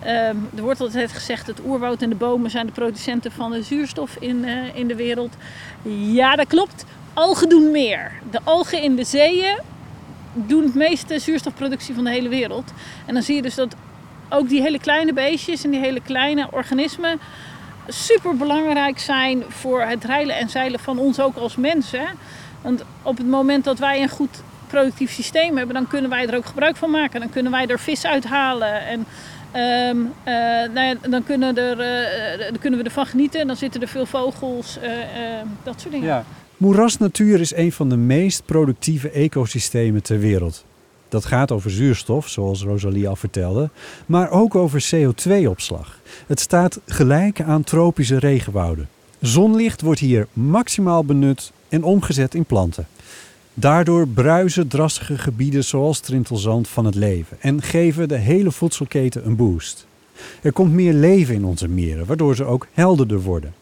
ehm, 0.02 0.36
er 0.56 0.62
wordt 0.62 0.80
altijd 0.80 1.12
gezegd 1.12 1.46
dat 1.46 1.60
oerwoud 1.64 2.02
en 2.02 2.08
de 2.08 2.14
bomen 2.14 2.50
zijn 2.50 2.66
de 2.66 2.72
producenten 2.72 3.32
van 3.32 3.50
de 3.50 3.62
zuurstof 3.62 4.16
in, 4.20 4.44
in 4.74 4.88
de 4.88 4.94
wereld. 4.94 5.36
Ja, 5.88 6.36
dat 6.36 6.46
klopt. 6.46 6.84
Algen 7.14 7.48
doen 7.48 7.70
meer. 7.70 8.12
De 8.30 8.40
algen 8.44 8.82
in 8.82 8.96
de 8.96 9.04
zeeën 9.04 9.58
doen 10.32 10.62
het 10.62 10.74
meeste 10.74 11.18
zuurstofproductie 11.18 11.94
van 11.94 12.04
de 12.04 12.10
hele 12.10 12.28
wereld. 12.28 12.72
En 13.06 13.14
dan 13.14 13.22
zie 13.22 13.36
je 13.36 13.42
dus 13.42 13.54
dat 13.54 13.74
ook 14.28 14.48
die 14.48 14.62
hele 14.62 14.78
kleine 14.78 15.12
beestjes 15.12 15.64
en 15.64 15.70
die 15.70 15.80
hele 15.80 16.00
kleine 16.00 16.48
organismen 16.50 17.20
super 17.88 18.36
belangrijk 18.36 18.98
zijn 18.98 19.42
voor 19.48 19.82
het 19.82 20.04
reilen 20.04 20.36
en 20.36 20.48
zeilen 20.48 20.80
van 20.80 20.98
ons 20.98 21.20
ook 21.20 21.36
als 21.36 21.56
mensen. 21.56 22.06
Want 22.62 22.84
op 23.02 23.16
het 23.16 23.26
moment 23.26 23.64
dat 23.64 23.78
wij 23.78 24.02
een 24.02 24.08
goed 24.08 24.42
productief 24.66 25.12
systeem 25.12 25.56
hebben, 25.56 25.74
dan 25.74 25.86
kunnen 25.86 26.10
wij 26.10 26.26
er 26.26 26.36
ook 26.36 26.46
gebruik 26.46 26.76
van 26.76 26.90
maken. 26.90 27.20
Dan 27.20 27.30
kunnen 27.30 27.52
wij 27.52 27.66
er 27.66 27.78
vis 27.78 28.06
uithalen 28.06 28.86
en 28.86 29.06
ehm, 29.50 29.96
eh, 30.24 30.72
nou 30.72 30.96
dan, 31.10 31.24
kunnen 31.24 31.56
er, 31.56 31.80
eh, 31.80 32.48
dan 32.48 32.58
kunnen 32.58 32.78
we 32.78 32.84
ervan 32.84 33.06
genieten. 33.06 33.46
Dan 33.46 33.56
zitten 33.56 33.80
er 33.80 33.88
veel 33.88 34.06
vogels, 34.06 34.78
eh, 34.78 35.00
eh, 35.00 35.46
dat 35.62 35.80
soort 35.80 35.92
dingen. 35.92 36.06
Ja. 36.06 36.24
Moerasnatuur 36.56 37.40
is 37.40 37.54
een 37.54 37.72
van 37.72 37.88
de 37.88 37.96
meest 37.96 38.44
productieve 38.44 39.10
ecosystemen 39.10 40.02
ter 40.02 40.18
wereld. 40.18 40.65
Dat 41.08 41.24
gaat 41.24 41.52
over 41.52 41.70
zuurstof, 41.70 42.28
zoals 42.28 42.62
Rosalie 42.62 43.08
al 43.08 43.16
vertelde, 43.16 43.70
maar 44.06 44.30
ook 44.30 44.54
over 44.54 44.88
CO2-opslag. 44.94 46.00
Het 46.26 46.40
staat 46.40 46.80
gelijk 46.86 47.40
aan 47.40 47.64
tropische 47.64 48.18
regenwouden. 48.18 48.88
Zonlicht 49.20 49.80
wordt 49.80 50.00
hier 50.00 50.26
maximaal 50.32 51.04
benut 51.04 51.52
en 51.68 51.82
omgezet 51.82 52.34
in 52.34 52.44
planten. 52.44 52.86
Daardoor 53.54 54.08
bruisen 54.08 54.68
drassige 54.68 55.18
gebieden 55.18 55.64
zoals 55.64 56.00
Trintelzand 56.00 56.68
van 56.68 56.84
het 56.84 56.94
leven 56.94 57.36
en 57.40 57.62
geven 57.62 58.08
de 58.08 58.16
hele 58.16 58.52
voedselketen 58.52 59.26
een 59.26 59.36
boost. 59.36 59.86
Er 60.42 60.52
komt 60.52 60.72
meer 60.72 60.92
leven 60.92 61.34
in 61.34 61.44
onze 61.44 61.68
meren, 61.68 62.06
waardoor 62.06 62.36
ze 62.36 62.44
ook 62.44 62.66
helderder 62.72 63.20
worden. 63.20 63.54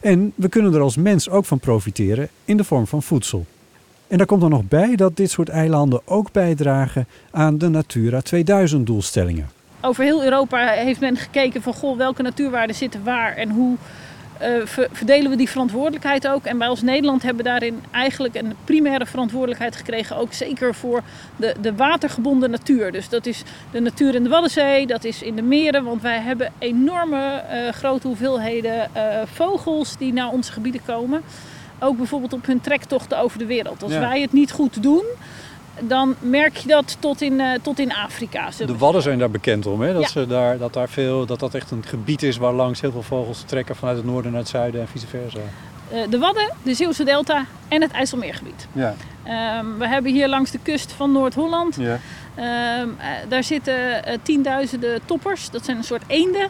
En 0.00 0.32
we 0.34 0.48
kunnen 0.48 0.74
er 0.74 0.80
als 0.80 0.96
mens 0.96 1.28
ook 1.28 1.44
van 1.44 1.58
profiteren 1.58 2.28
in 2.44 2.56
de 2.56 2.64
vorm 2.64 2.86
van 2.86 3.02
voedsel. 3.02 3.46
En 4.08 4.18
daar 4.18 4.26
komt 4.26 4.40
dan 4.40 4.50
nog 4.50 4.68
bij 4.68 4.96
dat 4.96 5.16
dit 5.16 5.30
soort 5.30 5.48
eilanden 5.48 6.00
ook 6.04 6.32
bijdragen 6.32 7.06
aan 7.30 7.58
de 7.58 7.68
Natura 7.68 8.20
2000 8.20 8.86
doelstellingen. 8.86 9.48
Over 9.80 10.04
heel 10.04 10.24
Europa 10.24 10.66
heeft 10.66 11.00
men 11.00 11.16
gekeken 11.16 11.62
van 11.62 11.74
goh, 11.74 11.96
welke 11.96 12.22
natuurwaarden 12.22 12.76
zitten 12.76 13.04
waar 13.04 13.36
en 13.36 13.50
hoe 13.50 13.76
eh, 14.38 14.50
ver- 14.64 14.88
verdelen 14.92 15.30
we 15.30 15.36
die 15.36 15.48
verantwoordelijkheid 15.48 16.28
ook. 16.28 16.44
En 16.44 16.58
wij 16.58 16.68
als 16.68 16.82
Nederland 16.82 17.22
hebben 17.22 17.44
daarin 17.44 17.82
eigenlijk 17.90 18.34
een 18.34 18.54
primaire 18.64 19.06
verantwoordelijkheid 19.06 19.76
gekregen, 19.76 20.16
ook 20.16 20.32
zeker 20.32 20.74
voor 20.74 21.02
de, 21.36 21.54
de 21.60 21.74
watergebonden 21.74 22.50
natuur. 22.50 22.92
Dus 22.92 23.08
dat 23.08 23.26
is 23.26 23.42
de 23.70 23.80
natuur 23.80 24.14
in 24.14 24.22
de 24.22 24.28
Waddenzee, 24.28 24.86
dat 24.86 25.04
is 25.04 25.22
in 25.22 25.36
de 25.36 25.42
meren, 25.42 25.84
want 25.84 26.02
wij 26.02 26.20
hebben 26.20 26.52
enorme 26.58 27.20
eh, 27.20 27.72
grote 27.72 28.06
hoeveelheden 28.06 28.94
eh, 28.94 29.22
vogels 29.32 29.96
die 29.98 30.12
naar 30.12 30.28
onze 30.28 30.52
gebieden 30.52 30.84
komen. 30.86 31.22
Ook 31.78 31.96
bijvoorbeeld 31.96 32.32
op 32.32 32.46
hun 32.46 32.60
trektochten 32.60 33.18
over 33.18 33.38
de 33.38 33.46
wereld. 33.46 33.82
Als 33.82 33.92
Ja. 33.92 34.00
wij 34.00 34.20
het 34.20 34.32
niet 34.32 34.52
goed 34.52 34.82
doen, 34.82 35.04
dan 35.80 36.14
merk 36.18 36.56
je 36.56 36.68
dat 36.68 36.96
tot 37.00 37.20
in, 37.20 37.40
eh, 37.40 37.46
tot 37.62 37.78
in 37.78 37.92
Afrika. 37.92 38.48
De 38.66 38.76
Wadden 38.78 39.02
zijn 39.02 39.18
daar 39.18 39.30
bekend 39.30 39.66
om, 39.66 39.80
hè? 39.80 39.92
Dat, 39.92 40.02
Ja. 40.02 40.08
ze 40.08 40.26
daar, 40.26 40.58
dat, 40.58 40.72
daar 40.72 40.88
veel, 40.88 41.26
dat 41.26 41.38
dat 41.40 41.54
echt 41.54 41.70
een 41.70 41.84
gebied 41.86 42.22
is 42.22 42.36
waar 42.36 42.52
langs 42.52 42.80
heel 42.80 42.92
veel 42.92 43.02
vogels 43.02 43.42
trekken 43.46 43.76
vanuit 43.76 43.96
het 43.96 44.06
noorden 44.06 44.30
naar 44.30 44.40
het 44.40 44.48
zuiden 44.50 44.80
en 44.80 44.88
vice 44.88 45.06
versa. 45.06 45.38
Eh, 45.90 45.98
de 46.10 46.18
Wadden, 46.18 46.52
de 46.62 46.74
Zeeuwse 46.74 47.04
Delta 47.04 47.44
en 47.68 47.82
het 47.82 47.90
IJsselmeergebied. 47.92 48.66
Ja, 48.72 48.94
Ehm, 49.24 49.66
we 49.78 49.88
hebben 49.88 50.12
hier 50.12 50.28
langs 50.28 50.50
de 50.50 50.58
kust 50.62 50.92
van 50.92 51.12
Noord-Holland, 51.12 51.76
ja. 51.80 51.98
ehm, 52.34 52.88
eh, 52.98 53.06
daar 53.28 53.44
zitten 53.44 54.02
tienduizenden 54.22 55.00
toppers. 55.04 55.50
Dat 55.50 55.64
zijn 55.64 55.76
een 55.76 55.84
soort 55.84 56.02
eenden. 56.06 56.48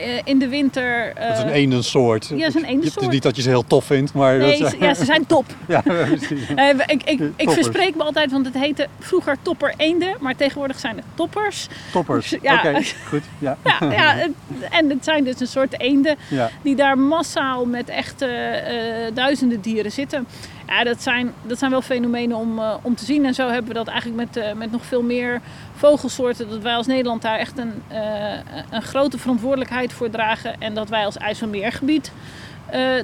Eh, 0.00 0.20
in 0.24 0.38
de 0.38 0.48
winter... 0.48 1.12
eh, 1.16 1.28
Dat 1.28 1.36
is 1.36 1.42
een 1.42 1.48
eendensoort. 1.50 2.26
ja, 2.28 2.36
dat 2.36 2.46
is 2.48 2.54
een 2.54 2.60
Het 2.60 2.70
eendensoort. 2.70 3.06
is 3.06 3.12
niet 3.12 3.22
dat 3.22 3.36
je 3.36 3.42
ze 3.42 3.48
heel 3.48 3.64
tof 3.66 3.84
vindt, 3.84 4.12
maar... 4.14 4.36
Nee, 4.38 4.58
dat, 4.60 4.70
ze- 4.70 4.76
ja, 4.80 4.94
ze 4.94 5.04
zijn 5.04 5.26
top. 5.26 5.44
ja, 5.68 5.80
precies. 6.06 6.54
Eh, 6.54 6.68
ik, 6.86 7.02
ik, 7.04 7.20
ik 7.36 7.50
verspreek 7.50 7.94
me 7.96 8.02
altijd, 8.02 8.30
want 8.30 8.46
het 8.46 8.54
heette 8.54 8.86
vroeger 8.98 9.36
topper 9.42 9.74
eenden, 9.76 10.14
maar 10.20 10.36
tegenwoordig 10.36 10.78
zijn 10.78 10.96
het 10.96 11.04
toppers. 11.14 11.66
Toppers. 11.92 12.34
Ja. 12.42 12.54
Oké, 12.54 12.80
goed. 13.10 13.22
Ja. 13.38 13.56
Ja, 13.64 13.78
ja, 13.92 14.14
het- 14.14 14.30
en 14.70 14.88
het 14.90 15.04
zijn 15.04 15.24
dus 15.24 15.40
een 15.40 15.46
soort 15.46 15.80
eenden 15.80 16.16
Ja. 16.28 16.50
die 16.62 16.76
daar 16.76 16.98
massaal 16.98 17.64
met 17.66 17.88
echt 17.88 18.22
eh, 18.22 19.06
eh, 19.06 19.14
duizenden 19.14 19.60
dieren 19.60 19.92
zitten. 19.92 20.26
Ja, 20.70 20.84
dat 20.84 21.02
zijn, 21.02 21.32
dat 21.42 21.58
zijn 21.58 21.70
wel 21.70 21.82
fenomenen 21.82 22.36
om, 22.36 22.58
eh, 22.58 22.74
om 22.82 22.94
te 22.94 23.04
zien. 23.04 23.24
En 23.24 23.34
zo 23.34 23.48
hebben 23.48 23.68
we 23.68 23.74
dat 23.74 23.88
eigenlijk 23.88 24.18
met, 24.18 24.44
eh, 24.44 24.52
met 24.52 24.70
nog 24.70 24.84
veel 24.84 25.02
meer 25.02 25.40
vogelsoorten. 25.74 26.48
Dat 26.48 26.62
wij 26.62 26.74
als 26.74 26.86
Nederland 26.86 27.22
daar 27.22 27.38
echt 27.38 27.58
een, 27.58 27.72
eh, 27.88 28.38
een 28.70 28.82
grote 28.82 29.18
verantwoordelijkheid 29.18 29.92
voor 29.92 30.10
dragen. 30.10 30.60
En 30.60 30.74
dat 30.74 30.88
wij 30.88 31.04
als 31.04 31.16
IJsselmeergebied 31.16 32.12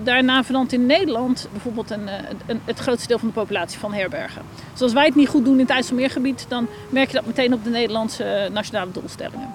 daarna 0.02 0.44
verant 0.44 0.72
in 0.72 0.86
Nederland 0.86 1.48
bijvoorbeeld 1.52 1.90
een, 1.90 2.08
een, 2.46 2.60
het 2.64 2.78
grootste 2.78 3.08
deel 3.08 3.18
van 3.18 3.28
de 3.28 3.34
populatie 3.34 3.78
van 3.78 3.94
herbergen. 3.94 4.42
Dus 4.72 4.82
als 4.82 4.92
wij 4.92 5.04
het 5.04 5.14
niet 5.14 5.28
goed 5.28 5.44
doen 5.44 5.54
in 5.54 5.60
het 5.60 5.70
IJsselmeergebied, 5.70 6.46
dan 6.48 6.66
merk 6.88 7.08
je 7.08 7.14
dat 7.14 7.26
meteen 7.26 7.52
op 7.52 7.64
de 7.64 7.70
Nederlandse 7.70 8.48
nationale 8.52 8.90
doelstellingen. 8.90 9.48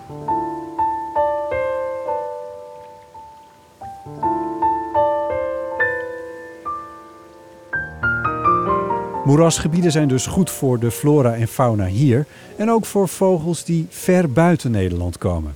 Moerasgebieden 9.31 9.91
zijn 9.91 10.07
dus 10.07 10.25
goed 10.25 10.49
voor 10.49 10.79
de 10.79 10.91
flora 10.91 11.33
en 11.33 11.47
fauna 11.47 11.85
hier 11.85 12.25
en 12.57 12.71
ook 12.71 12.85
voor 12.85 13.07
vogels 13.07 13.63
die 13.63 13.87
ver 13.89 14.31
buiten 14.31 14.71
Nederland 14.71 15.17
komen. 15.17 15.55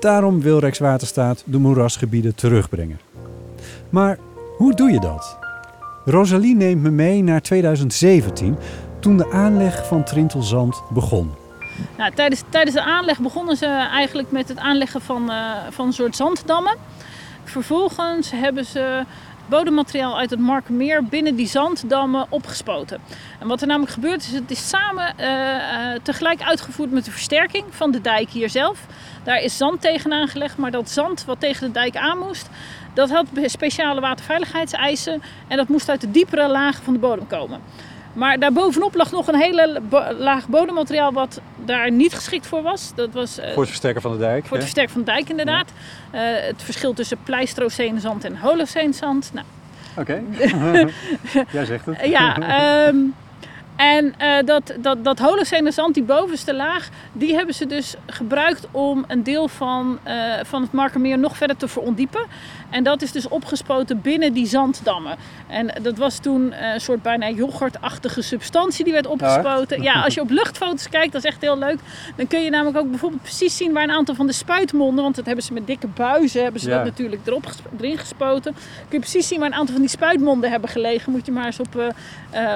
Daarom 0.00 0.40
wil 0.40 0.58
Rijkswaterstaat 0.58 1.42
de 1.46 1.58
moerasgebieden 1.58 2.34
terugbrengen. 2.34 3.00
Maar 3.90 4.18
hoe 4.56 4.74
doe 4.74 4.90
je 4.90 5.00
dat? 5.00 5.38
Rosalie 6.04 6.56
neemt 6.56 6.82
me 6.82 6.90
mee 6.90 7.22
naar 7.22 7.42
2017, 7.42 8.56
toen 9.00 9.16
de 9.16 9.30
aanleg 9.30 9.86
van 9.86 10.04
Trintelzand 10.04 10.82
begon. 10.90 11.30
Nou, 11.98 12.12
tijdens, 12.14 12.42
tijdens 12.48 12.76
de 12.76 12.82
aanleg 12.82 13.20
begonnen 13.20 13.56
ze 13.56 13.66
eigenlijk 13.66 14.30
met 14.30 14.48
het 14.48 14.58
aanleggen 14.58 15.00
van, 15.00 15.30
eh, 15.30 15.52
van 15.70 15.86
een 15.86 15.92
soort 15.92 16.16
zanddammen. 16.16 16.76
Vervolgens 17.44 18.30
hebben 18.30 18.64
ze 18.64 19.04
bodemmateriaal 19.46 20.18
uit 20.18 20.30
het 20.30 20.40
Markermeer 20.40 21.04
binnen 21.04 21.34
die 21.34 21.46
zanddammen 21.46 22.26
opgespoten. 22.28 23.00
En 23.40 23.48
wat 23.48 23.60
er 23.60 23.66
namelijk 23.66 23.92
gebeurt 23.92 24.22
is, 24.22 24.32
het 24.32 24.50
is 24.50 24.68
samen 24.68 25.18
eh, 25.18 25.54
eh, 25.54 26.00
tegelijk 26.02 26.42
uitgevoerd 26.42 26.90
met 26.90 27.04
de 27.04 27.10
versterking 27.10 27.64
van 27.70 27.90
de 27.90 28.00
dijk 28.00 28.30
hier 28.30 28.50
zelf. 28.50 28.86
Daar 29.22 29.42
is 29.42 29.56
zand 29.56 29.80
tegen 29.80 30.12
aangelegd, 30.12 30.56
maar 30.56 30.70
dat 30.70 30.90
zand 30.90 31.24
wat 31.24 31.40
tegen 31.40 31.66
de 31.66 31.72
dijk 31.72 31.96
aan 31.96 32.18
moest, 32.18 32.48
dat 32.94 33.10
had 33.10 33.26
speciale 33.46 34.00
waterveiligheidseisen 34.00 35.22
en 35.48 35.56
dat 35.56 35.68
moest 35.68 35.88
uit 35.88 36.00
de 36.00 36.10
diepere 36.10 36.48
lagen 36.48 36.84
van 36.84 36.92
de 36.92 36.98
bodem 36.98 37.26
komen. 37.26 37.60
Maar 38.12 38.38
daarbovenop 38.38 38.94
lag 38.94 39.10
nog 39.10 39.26
een 39.28 39.34
hele 39.40 39.80
laag 40.18 40.48
bodemmateriaal 40.48 41.12
wat 41.12 41.40
daar 41.64 41.90
niet 41.90 42.14
geschikt 42.14 42.46
voor 42.46 42.62
was. 42.62 42.92
Dat 42.94 43.12
was 43.12 43.38
eh, 43.38 43.48
Voor 43.52 43.58
het 43.60 43.68
versterken 43.68 44.02
van 44.02 44.12
de 44.12 44.18
dijk. 44.18 44.42
voor 44.46 44.52
het 44.56 44.62
versterken 44.62 44.92
van 44.92 45.02
de 45.04 45.10
dijk 45.10 45.28
inderdaad. 45.28 45.70
Eh, 46.10 46.20
het 46.46 46.62
verschil 46.62 46.92
tussen 46.92 47.18
pleistroceenezand 47.24 48.24
en 48.24 48.36
holoceenzand. 48.36 49.30
Nou, 49.34 49.46
Oké, 49.96 50.22
jij 51.52 51.64
zegt 51.64 51.86
het. 51.86 51.96
ja, 52.04 52.36
ehm, 52.38 52.96
en 53.76 54.14
eh, 54.18 54.44
dat, 54.44 54.74
dat, 54.78 55.04
dat 55.04 55.18
holocenezand, 55.18 55.94
die 55.94 56.02
bovenste 56.02 56.54
laag, 56.54 56.88
die 57.12 57.34
hebben 57.34 57.54
ze 57.54 57.66
dus 57.66 57.94
gebruikt 58.06 58.66
om 58.70 59.04
een 59.08 59.22
deel 59.22 59.48
van, 59.48 59.98
eh, 60.02 60.14
van 60.42 60.62
het 60.62 60.72
Markermeer 60.72 61.18
nog 61.18 61.36
verder 61.36 61.56
te 61.56 61.68
verondiepen. 61.68 62.20
En 62.70 62.84
dat 62.84 63.02
is 63.02 63.12
dus 63.12 63.28
opgespoten 63.28 64.00
binnen 64.00 64.32
die 64.32 64.46
zanddammen. 64.46 65.16
En 65.46 65.74
dat 65.82 65.98
was 65.98 66.18
toen 66.18 66.52
eh, 66.52 66.72
een 66.72 66.80
soort 66.80 67.02
bijna 67.02 67.30
yoghurtachtige 67.30 68.22
substantie 68.22 68.84
die 68.84 68.92
werd 68.92 69.06
opgespoten. 69.06 69.82
Ja, 69.82 70.02
als 70.02 70.14
je 70.14 70.20
op 70.26 70.30
luchtfoto's 70.30 70.88
kijkt, 70.88 71.12
dat 71.12 71.24
is 71.24 71.30
echt 71.30 71.40
heel 71.40 71.58
leuk. 71.58 71.78
Dan 72.16 72.26
kun 72.26 72.42
je 72.42 72.50
namelijk 72.50 72.78
ook 72.78 72.90
bijvoorbeeld 72.90 73.22
precies 73.22 73.56
zien 73.56 73.72
waar 73.72 73.82
een 73.82 73.90
aantal 73.90 74.14
van 74.14 74.26
de 74.26 74.32
spuitmonden, 74.32 75.02
want 75.02 75.16
dat 75.16 75.26
hebben 75.26 75.44
ze 75.44 75.52
met 75.52 75.66
dikke 75.66 75.86
buizen, 75.86 76.42
hebben 76.42 76.60
ze 76.60 76.68
Ja. 76.68 76.76
dat 76.76 76.84
natuurlijk 76.84 77.26
erop 77.26 77.46
erin 77.78 77.98
gespoten. 77.98 78.52
Kun 78.52 78.62
je 78.90 78.98
precies 78.98 79.28
zien 79.28 79.38
waar 79.38 79.48
een 79.48 79.54
aantal 79.54 79.72
van 79.74 79.82
die 79.82 79.90
spuitmonden 79.90 80.50
hebben 80.50 80.70
gelegen. 80.70 81.12
Moet 81.12 81.26
je 81.26 81.32
maar 81.32 81.46
eens 81.46 81.60
op, 81.60 81.94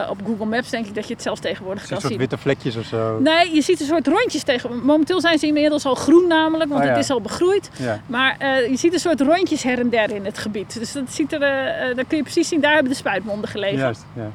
op 0.09 0.19
Google 0.27 0.47
Maps, 0.47 0.71
denk 0.71 0.87
ik 0.87 0.95
dat 0.95 1.06
je 1.07 1.15
het 1.15 1.23
zelfs 1.23 1.41
tegenwoordig 1.41 1.83
Een 1.83 1.89
kan 1.89 1.99
soort 2.01 2.11
zien. 2.11 2.21
witte 2.21 2.39
vlekjes 2.39 2.77
of 2.77 2.85
zo. 2.85 3.19
Nee, 3.21 3.55
je 3.55 3.61
ziet 3.63 3.81
een 3.81 3.87
soort 3.87 4.07
rondjes 4.07 4.43
tegen. 4.43 4.85
Momenteel 4.85 5.21
zijn 5.21 5.39
ze 5.39 5.47
inmiddels 5.47 5.85
al 5.85 5.95
groen 5.95 6.27
namelijk, 6.29 6.71
want 6.71 6.81
Oh 6.83 6.87
ja. 6.89 6.95
het 6.95 7.05
is 7.05 7.11
al 7.11 7.21
begroeid. 7.21 7.71
Ja. 7.79 8.01
Maar 8.07 8.37
eh, 8.39 8.69
je 8.69 8.77
ziet 8.77 8.93
een 8.93 8.99
soort 9.01 9.21
rondjes 9.21 9.63
her 9.63 9.79
en 9.79 9.89
der 9.91 10.11
in 10.15 10.25
het 10.25 10.39
gebied. 10.39 10.79
Dus 10.79 10.93
dat 10.93 11.05
ziet 11.09 11.33
er, 11.33 11.43
eh, 11.43 11.91
eh, 11.91 11.97
dan 11.97 12.07
kun 12.07 12.17
je 12.17 12.23
precies 12.23 12.49
zien, 12.49 12.61
daar 12.61 12.73
hebben 12.73 12.91
de 12.93 12.99
spuitmonden 12.99 13.49
gelegen. 13.51 13.79
Juist, 13.79 14.05
ja. 14.15 14.31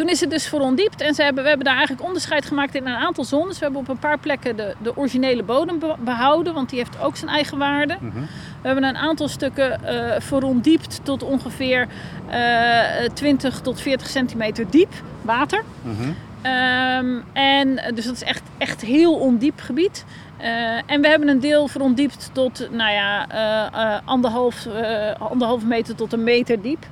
Toen 0.00 0.08
is 0.08 0.20
het 0.20 0.30
dus 0.30 0.46
verondiept 0.46 1.00
en 1.00 1.14
ze 1.14 1.22
hebben, 1.22 1.42
we 1.42 1.48
hebben 1.48 1.66
daar 1.66 1.76
eigenlijk 1.76 2.06
onderscheid 2.06 2.44
gemaakt 2.46 2.74
in 2.74 2.86
een 2.86 2.94
aantal 2.94 3.24
zones. 3.24 3.58
We 3.58 3.64
hebben 3.64 3.80
op 3.80 3.88
een 3.88 3.98
paar 3.98 4.18
plekken 4.18 4.56
de, 4.56 4.74
de 4.82 4.96
originele 4.96 5.42
bodem 5.42 5.78
be- 5.78 5.94
behouden, 5.98 6.54
want 6.54 6.68
die 6.70 6.78
heeft 6.78 7.00
ook 7.00 7.16
zijn 7.16 7.30
eigen 7.30 7.58
waarde. 7.58 7.96
Mhm. 8.00 8.20
We 8.60 8.66
hebben 8.66 8.84
een 8.84 8.96
aantal 8.96 9.28
stukken 9.28 9.84
eh 9.84 10.20
verondiept 10.20 11.00
tot 11.02 11.22
ongeveer 11.22 11.86
eh 12.28 13.08
20 13.14 13.60
tot 13.60 13.80
40 13.80 14.08
centimeter 14.08 14.70
diep 14.70 14.92
water. 15.22 15.62
Mhm. 15.82 16.10
Ehm, 16.42 17.18
en 17.32 17.78
eh, 17.78 17.94
dus 17.94 18.04
dat 18.04 18.14
is 18.14 18.22
echt, 18.22 18.42
echt 18.58 18.80
heel 18.80 19.14
ondiep 19.14 19.60
gebied. 19.60 20.04
Eh, 20.36 20.48
en 20.86 21.00
we 21.00 21.08
hebben 21.08 21.28
een 21.28 21.40
deel 21.40 21.68
verondiept 21.68 22.30
tot 22.32 22.68
nou 22.70 22.92
ja, 22.92 23.28
eh, 23.28 23.94
eh, 23.94 24.00
anderhalf, 24.04 24.66
eh, 24.66 25.20
anderhalf 25.30 25.64
meter 25.64 25.94
tot 25.94 26.12
een 26.12 26.24
meter 26.24 26.62
diep. 26.62 26.86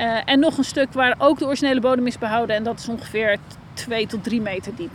Eh, 0.00 0.16
en 0.24 0.38
nog 0.38 0.58
een 0.58 0.64
stuk 0.64 0.92
waar 0.92 1.14
ook 1.18 1.38
de 1.38 1.46
originele 1.46 1.80
bodem 1.80 2.06
is 2.06 2.18
behouden. 2.18 2.56
En 2.56 2.62
dat 2.62 2.78
is 2.78 2.88
ongeveer 2.88 3.36
2 3.74 4.06
tot 4.06 4.24
3 4.24 4.40
meter 4.40 4.74
diep. 4.76 4.90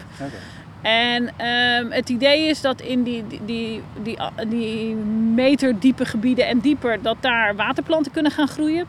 En 0.81 1.29
ehm, 1.37 1.91
het 1.91 2.09
idee 2.09 2.47
is 2.47 2.61
dat 2.61 2.81
in 2.81 3.03
die, 3.03 3.27
die, 3.27 3.41
die, 3.45 3.81
die, 4.03 4.17
die 4.47 4.95
meter 5.33 5.79
diepe 5.79 6.05
gebieden 6.05 6.47
en 6.47 6.59
dieper, 6.59 7.01
dat 7.01 7.17
daar 7.19 7.55
waterplanten 7.55 8.11
kunnen 8.11 8.31
gaan 8.31 8.47
groeien. 8.47 8.85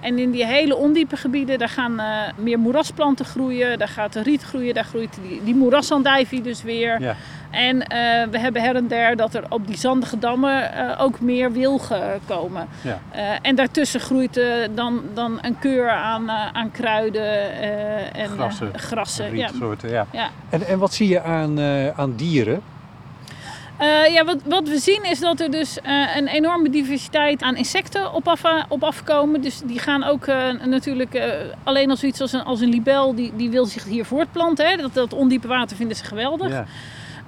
En 0.00 0.18
in 0.18 0.30
die 0.30 0.46
hele 0.46 0.76
ondiepe 0.76 1.16
gebieden, 1.16 1.58
daar 1.58 1.68
gaan 1.68 2.00
eh, 2.00 2.20
meer 2.36 2.58
moerasplanten 2.58 3.24
groeien, 3.24 3.78
daar 3.78 3.88
gaat 3.88 4.12
de 4.12 4.22
riet 4.22 4.42
groeien, 4.42 4.74
daar 4.74 4.84
groeit 4.84 5.18
die, 5.22 5.40
die 5.44 5.54
moerasandijvie 5.54 6.42
dus 6.42 6.62
weer. 6.62 7.00
Ja. 7.00 7.16
En 7.50 7.82
eh, 7.86 7.98
we 8.30 8.38
hebben 8.38 8.62
her 8.62 8.76
en 8.76 8.88
der 8.88 9.16
dat 9.16 9.34
er 9.34 9.44
op 9.48 9.66
die 9.66 9.76
zandige 9.76 10.18
dammen 10.18 10.72
eh, 10.72 11.00
ook 11.04 11.20
meer 11.20 11.52
wilgen 11.52 12.20
komen. 12.26 12.68
Ja. 12.82 13.00
Eh, 13.10 13.22
en 13.42 13.54
daartussen 13.54 14.00
groeit 14.00 14.36
eh, 14.36 14.46
dan, 14.74 15.02
dan 15.14 15.38
een 15.42 15.58
keur 15.58 15.90
aan, 15.90 16.28
eh, 16.28 16.46
aan 16.52 16.70
kruiden 16.70 17.52
eh, 17.60 18.22
en 18.22 18.28
Grassen. 18.28 18.70
grassen. 18.78 19.36
Ja. 19.36 19.50
Ja. 19.88 20.06
Ja. 20.12 20.28
En, 20.50 20.66
en 20.66 20.78
wat 20.78 20.94
zie 20.94 21.08
je 21.08 21.22
aan, 21.22 21.58
eh, 21.58 21.98
aan 21.98 22.12
dieren? 22.16 22.60
Eh, 23.76 24.12
ja, 24.12 24.24
wat, 24.24 24.36
wat 24.44 24.68
we 24.68 24.78
zien 24.78 25.04
is 25.04 25.20
dat 25.20 25.40
er 25.40 25.50
dus 25.50 25.80
eh, 25.80 26.16
een 26.16 26.26
enorme 26.26 26.70
diversiteit 26.70 27.42
aan 27.42 27.56
insecten 27.56 28.12
op, 28.12 28.28
af, 28.28 28.42
op 28.68 28.82
afkomen. 28.84 29.40
Dus 29.40 29.60
die 29.64 29.78
gaan 29.78 30.04
ook 30.04 30.26
eh, 30.26 30.48
natuurlijk 30.64 31.14
eh, 31.14 31.30
alleen 31.64 31.90
als 31.90 32.00
zoiets 32.00 32.20
als 32.20 32.32
een, 32.32 32.44
als 32.44 32.60
een 32.60 32.68
libel, 32.68 33.14
die, 33.14 33.32
die 33.36 33.50
wil 33.50 33.64
zich 33.64 33.84
hier 33.84 34.04
voortplanten. 34.04 34.68
Hè. 34.68 34.76
Dat, 34.76 34.94
dat 34.94 35.12
ondiepe 35.12 35.48
water 35.48 35.76
vinden 35.76 35.96
ze 35.96 36.04
geweldig. 36.04 36.48
Ja. 36.50 36.64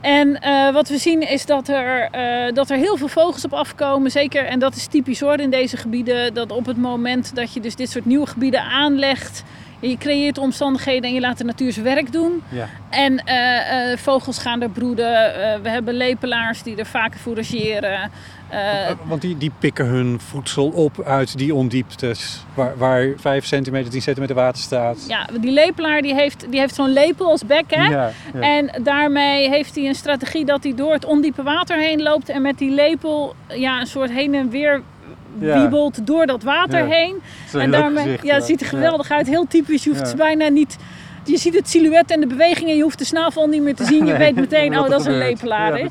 En 0.02 0.40
eh, 0.40 0.72
wat 0.72 0.88
we 0.88 0.98
zien 0.98 1.28
is 1.28 1.46
dat 1.46 1.68
er, 1.68 2.08
eh, 2.10 2.54
dat 2.54 2.70
er 2.70 2.76
heel 2.76 2.96
veel 2.96 3.08
vogels 3.08 3.44
op 3.44 3.52
afkomen. 3.52 4.10
Zeker, 4.10 4.44
en 4.44 4.58
dat 4.58 4.74
is 4.74 4.86
typisch 4.86 5.20
hoor 5.20 5.38
in 5.38 5.50
deze 5.50 5.76
gebieden. 5.76 6.34
Dat 6.34 6.50
op 6.50 6.66
het 6.66 6.76
moment 6.76 7.34
dat 7.34 7.52
je 7.54 7.60
dus 7.60 7.74
dit 7.74 7.90
soort 7.90 8.04
nieuwe 8.04 8.26
gebieden 8.26 8.62
aanlegt. 8.62 9.42
Je 9.80 9.98
creëert 9.98 10.38
omstandigheden 10.38 11.02
en 11.02 11.14
je 11.14 11.20
laat 11.20 11.38
de 11.38 11.44
natuur 11.44 11.72
zijn 11.72 11.84
werk 11.84 12.12
doen. 12.12 12.42
Ja. 12.48 12.68
En 12.90 13.18
eh, 13.18 13.96
vogels 13.96 14.38
gaan 14.38 14.62
er 14.62 14.70
broeden. 14.70 15.32
We 15.62 15.68
hebben 15.68 15.94
lepelaars 15.94 16.62
die 16.62 16.76
er 16.76 16.86
vaak 16.86 17.16
fourageren. 17.16 18.10
Eh, 18.52 18.90
Want 19.04 19.20
die, 19.20 19.36
die 19.38 19.50
pikken 19.58 19.86
hun 19.86 20.20
voedsel 20.20 20.66
op 20.68 21.02
uit 21.04 21.38
die 21.38 21.54
ondieptes. 21.54 22.44
Waar, 22.54 22.72
waar 22.76 23.06
5 23.16 23.44
centimeter, 23.44 23.90
10 23.90 24.02
centimeter 24.02 24.34
water 24.36 24.62
staat. 24.62 25.04
ja, 25.08 25.28
die 25.40 25.50
lepelaar 25.50 26.02
die 26.02 26.14
heeft, 26.14 26.46
die 26.50 26.60
heeft 26.60 26.74
zo'n 26.74 26.92
lepel 26.92 27.26
als 27.30 27.46
bek. 27.46 27.64
Hè? 27.68 27.84
Ja, 27.84 28.10
ja. 28.34 28.40
En 28.40 28.82
daarmee 28.82 29.48
heeft 29.48 29.74
hij 29.74 29.86
een 29.86 29.94
strategie 29.94 30.44
dat 30.44 30.62
hij 30.62 30.74
door 30.74 30.92
het 30.92 31.04
ondiepe 31.04 31.42
water 31.42 31.78
heen 31.78 32.02
loopt. 32.02 32.28
En 32.28 32.42
met 32.42 32.58
die 32.58 32.70
lepel 32.70 33.34
ja, 33.48 33.80
een 33.80 33.86
soort 33.86 34.10
heen 34.10 34.34
en 34.34 34.50
weer 34.50 34.82
Ja. 35.38 35.60
wiebelt 35.60 36.06
door 36.06 36.26
dat 36.26 36.42
water 36.42 36.86
heen. 36.86 37.16
En 37.52 37.70
daarmee, 37.70 38.04
gezicht, 38.04 38.22
ja, 38.24 38.40
ziet 38.40 38.60
er 38.60 38.66
geweldig 38.66 39.10
uit. 39.10 39.26
Heel 39.26 39.46
typisch. 39.48 39.84
Je 39.84 39.90
hoeft 39.90 40.16
bijna 40.16 40.48
niet... 40.48 40.76
Je 41.24 41.36
ziet 41.38 41.54
het 41.54 41.68
silhouet 41.68 42.10
en 42.10 42.20
de 42.20 42.26
beweging 42.26 42.68
en 42.70 42.76
je 42.76 42.82
hoeft 42.82 42.98
de 42.98 43.04
snavel 43.04 43.46
niet 43.48 43.62
meer 43.62 43.74
te 43.74 43.84
zien. 43.84 44.06
Je 44.06 44.12
Nee, 44.12 44.18
weet 44.18 44.34
meteen, 44.34 44.78
oh, 44.78 44.88
dat 44.88 45.00
is 45.00 45.06
een 45.06 45.18
lepelaar. 45.18 45.78
Ja. 45.78 45.88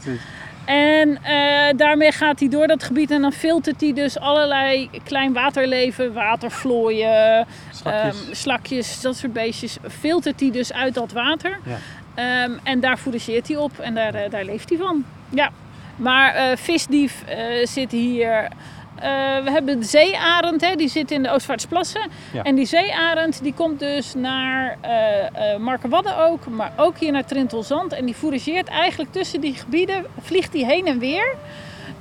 En 0.71 1.23
eh, 1.23 1.77
daarmee 1.77 2.11
gaat 2.11 2.39
hij 2.39 2.49
door 2.49 2.67
dat 2.67 2.83
gebied 2.83 3.11
en 3.11 3.21
dan 3.21 3.31
filtert 3.31 3.81
hij 3.81 3.93
dus 3.93 4.19
allerlei 4.19 4.89
klein 5.03 5.33
waterleven, 5.33 6.13
watervlooien, 6.13 7.47
Slakjes. 7.71 8.25
ehm, 8.25 8.34
slakjes, 8.34 9.01
dat 9.01 9.15
soort 9.15 9.34
beestjes. 9.34 9.77
Filtert 9.99 10.39
hij 10.39 10.51
dus 10.51 10.73
uit 10.73 10.93
dat 10.93 11.12
water. 11.12 11.60
Ja. 11.65 11.77
Ehm, 12.15 12.51
en 12.63 12.79
daar 12.79 12.97
fourageert 12.97 13.47
hij 13.47 13.57
op 13.57 13.79
en 13.79 13.93
daar, 13.93 14.13
eh, 14.13 14.29
daar 14.29 14.43
leeft 14.45 14.69
hij 14.69 14.77
van. 14.77 15.05
Ja. 15.29 15.49
Maar 15.95 16.34
eh, 16.34 16.57
visdief 16.57 17.23
zit 17.63 17.91
hier. 17.91 18.47
Eh, 18.95 19.43
we 19.43 19.51
hebben 19.51 19.80
de 19.80 19.86
zeearend, 19.86 20.62
hè, 20.62 20.75
die 20.75 20.89
zit 20.89 21.12
in 21.12 21.23
de 21.23 21.32
Oostvaardersplassen. 21.32 22.01
Ja. 22.34 22.43
En 22.43 22.56
die 22.56 22.65
zeearend 22.65 23.43
die 23.43 23.54
komt 23.54 23.80
dus 23.80 24.13
naar 24.13 24.77
uh, 24.86 25.58
Markerwadden 25.58 26.17
ook, 26.17 26.47
maar 26.47 26.73
ook 26.77 26.97
hier 26.97 27.12
naar 27.12 27.25
Trintelzand. 27.25 27.93
En 27.93 28.06
die 28.06 28.15
fourageert 28.15 28.67
eigenlijk 28.67 29.12
tussen 29.12 29.41
die 29.41 29.54
gebieden, 29.54 30.06
vliegt 30.21 30.51
die 30.51 30.65
heen 30.65 30.88
en 30.88 30.99
weer. 30.99 31.36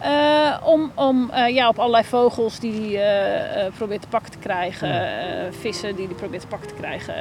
Uh, 0.05 0.57
om 0.65 0.93
om 0.95 1.31
uh, 1.35 1.49
ja, 1.49 1.69
op 1.69 1.79
allerlei 1.79 2.05
vogels 2.05 2.59
die 2.59 2.97
hij 2.97 3.65
uh, 3.65 3.73
probeert 3.77 4.03
te 4.03 4.09
pakken 4.09 4.31
te 4.31 4.39
krijgen, 4.39 4.91
vissen 5.61 5.97
die 5.97 6.07
hij 6.07 6.15
probeert 6.15 6.41
te 6.41 6.49
pakken 6.49 6.69
te 6.69 6.75
krijgen. 6.75 7.15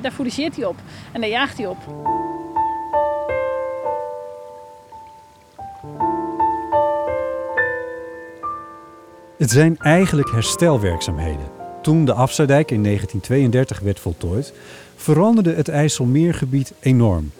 daar 0.00 0.12
fourageert 0.12 0.56
hij 0.56 0.64
op 0.64 0.76
en 1.12 1.20
daar 1.20 1.30
jaagt 1.30 1.56
hij 1.56 1.66
op. 1.66 1.78
Het 9.42 9.50
zijn 9.50 9.78
eigenlijk 9.78 10.30
herstelwerkzaamheden. 10.30 11.50
Toen 11.82 12.04
de 12.04 12.12
afsluitdijk 12.12 12.70
in 12.70 12.82
1932 12.82 13.80
werd 13.80 14.00
voltooid, 14.00 14.52
veranderde 14.96 15.54
het 15.54 15.68
IJsselmeergebied 15.68 16.72
enorm. 16.80 17.32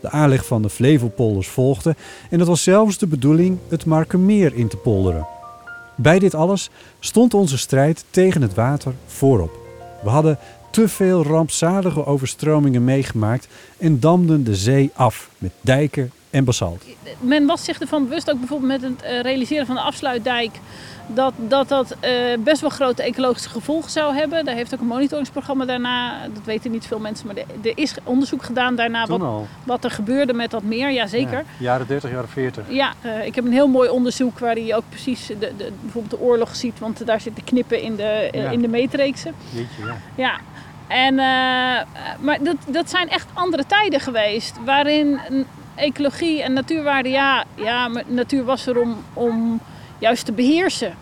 De 0.00 0.10
aanleg 0.10 0.46
van 0.46 0.62
de 0.62 0.70
Flevopolders 0.70 1.48
volgde 1.48 1.96
en 2.30 2.38
het 2.38 2.48
was 2.48 2.62
zelfs 2.62 2.98
de 2.98 3.06
bedoeling 3.06 3.58
het 3.68 3.84
Markermeer 3.84 4.54
in 4.54 4.68
te 4.68 4.76
polderen. 4.76 5.26
Bij 5.96 6.18
dit 6.18 6.34
alles 6.34 6.70
stond 7.00 7.34
onze 7.34 7.58
strijd 7.58 8.04
tegen 8.10 8.42
het 8.42 8.54
water 8.54 8.94
voorop. 9.06 9.58
We 10.02 10.08
hadden 10.08 10.38
te 10.70 10.88
veel 10.88 11.22
rampzalige 11.22 12.06
overstromingen 12.06 12.84
meegemaakt 12.84 13.48
en 13.78 14.00
damden 14.00 14.44
de 14.44 14.56
zee 14.56 14.90
af 14.94 15.30
met 15.38 15.52
dijken 15.60 16.10
en 16.30 16.44
basalt. 16.44 16.84
Men 17.20 17.46
was 17.46 17.64
zich 17.64 17.80
ervan 17.80 18.08
bewust, 18.08 18.30
ook 18.30 18.38
bijvoorbeeld 18.38 18.80
met 18.80 18.90
het 18.90 19.22
realiseren 19.22 19.66
van 19.66 19.74
de 19.74 19.80
afsluitdijk, 19.80 20.50
dat 21.14 21.32
dat, 21.36 21.68
dat 21.68 21.96
uh, 22.04 22.10
best 22.38 22.60
wel 22.60 22.70
grote 22.70 23.02
ecologische 23.02 23.48
gevolgen 23.48 23.90
zou 23.90 24.14
hebben. 24.14 24.44
Daar 24.44 24.54
heeft 24.54 24.74
ook 24.74 24.80
een 24.80 24.86
monitoringsprogramma 24.86 25.64
daarna, 25.64 26.28
dat 26.34 26.44
weten 26.44 26.70
niet 26.70 26.86
veel 26.86 26.98
mensen, 26.98 27.26
maar 27.26 27.36
er 27.36 27.72
is 27.74 27.94
onderzoek 28.04 28.42
gedaan 28.42 28.74
daarna 28.74 29.06
wat, 29.06 29.46
wat, 29.64 29.84
er 29.84 29.90
gebeurde 29.90 30.32
met 30.32 30.50
dat 30.50 30.62
meer. 30.62 30.92
Jazeker. 30.92 31.38
Ja, 31.38 31.44
jaren 31.58 31.86
30, 31.86 32.10
jaren 32.10 32.28
40. 32.28 32.64
Ja, 32.68 32.92
uh, 33.04 33.26
ik 33.26 33.34
heb 33.34 33.44
een 33.44 33.52
heel 33.52 33.68
mooi 33.68 33.88
onderzoek 33.88 34.38
waar 34.38 34.58
je 34.58 34.74
ook 34.74 34.88
precies 34.88 35.26
de, 35.26 35.52
de, 35.56 35.72
bijvoorbeeld 35.80 36.20
de 36.20 36.26
oorlog 36.26 36.56
ziet, 36.56 36.78
want 36.78 37.06
daar 37.06 37.20
zitten 37.20 37.44
knippen 37.44 37.82
in 37.82 37.96
de, 37.96 38.30
uh, 38.34 38.42
ja. 38.42 38.50
in 38.50 38.60
de 38.60 38.68
meetreeksen. 38.68 39.34
Jeetje, 39.50 39.84
ja. 39.86 39.96
ja. 40.14 40.38
En, 40.88 41.12
uh, 41.12 41.20
maar 42.24 42.38
dat, 42.42 42.56
dat 42.66 42.90
zijn 42.90 43.08
echt 43.08 43.26
andere 43.34 43.64
tijden 43.66 44.00
geweest, 44.00 44.56
waarin 44.64 45.20
ecologie 45.80 46.42
en 46.42 46.52
natuurwaarde, 46.52 47.08
ja, 47.08 47.44
ja 47.54 47.88
maar 47.88 48.02
natuur 48.06 48.44
was 48.44 48.66
er 48.66 48.80
om, 48.80 48.96
om 49.12 49.60
juist 49.98 50.24
te 50.24 50.32
beheersen. 50.32 50.94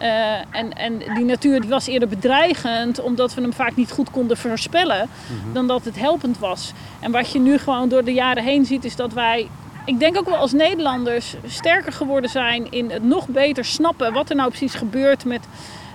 Uh, 0.00 0.34
en, 0.50 0.72
en 0.72 0.98
die 1.14 1.24
natuur 1.24 1.60
die 1.60 1.70
was 1.70 1.86
eerder 1.86 2.08
bedreigend, 2.08 3.00
omdat 3.00 3.34
we 3.34 3.40
hem 3.40 3.52
vaak 3.52 3.76
niet 3.76 3.90
goed 3.90 4.10
konden 4.10 4.36
voorspellen, 4.36 5.08
mm 5.08 5.40
-hmm. 5.42 5.52
dan 5.52 5.66
dat 5.66 5.84
het 5.84 5.98
helpend 5.98 6.38
was. 6.38 6.72
En 7.00 7.10
wat 7.10 7.32
je 7.32 7.38
nu 7.38 7.58
gewoon 7.58 7.88
door 7.88 8.04
de 8.04 8.12
jaren 8.12 8.42
heen 8.42 8.64
ziet, 8.64 8.84
is 8.84 8.96
dat 8.96 9.12
wij, 9.12 9.48
ik 9.84 9.98
denk 9.98 10.16
ook 10.16 10.28
wel 10.28 10.36
als 10.36 10.52
Nederlanders, 10.52 11.34
sterker 11.46 11.92
geworden 11.92 12.30
zijn 12.30 12.70
in 12.70 12.90
het 12.90 13.02
nog 13.02 13.28
beter 13.28 13.64
snappen 13.64 14.12
wat 14.12 14.30
er 14.30 14.36
nou 14.36 14.48
precies 14.48 14.74
gebeurt 14.74 15.24
met, 15.24 15.46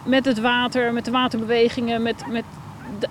met 0.05 0.25
het 0.25 0.39
water, 0.39 0.93
met 0.93 1.05
de 1.05 1.11
waterbewegingen. 1.11 2.01
Met, 2.01 2.23
met, 2.27 2.43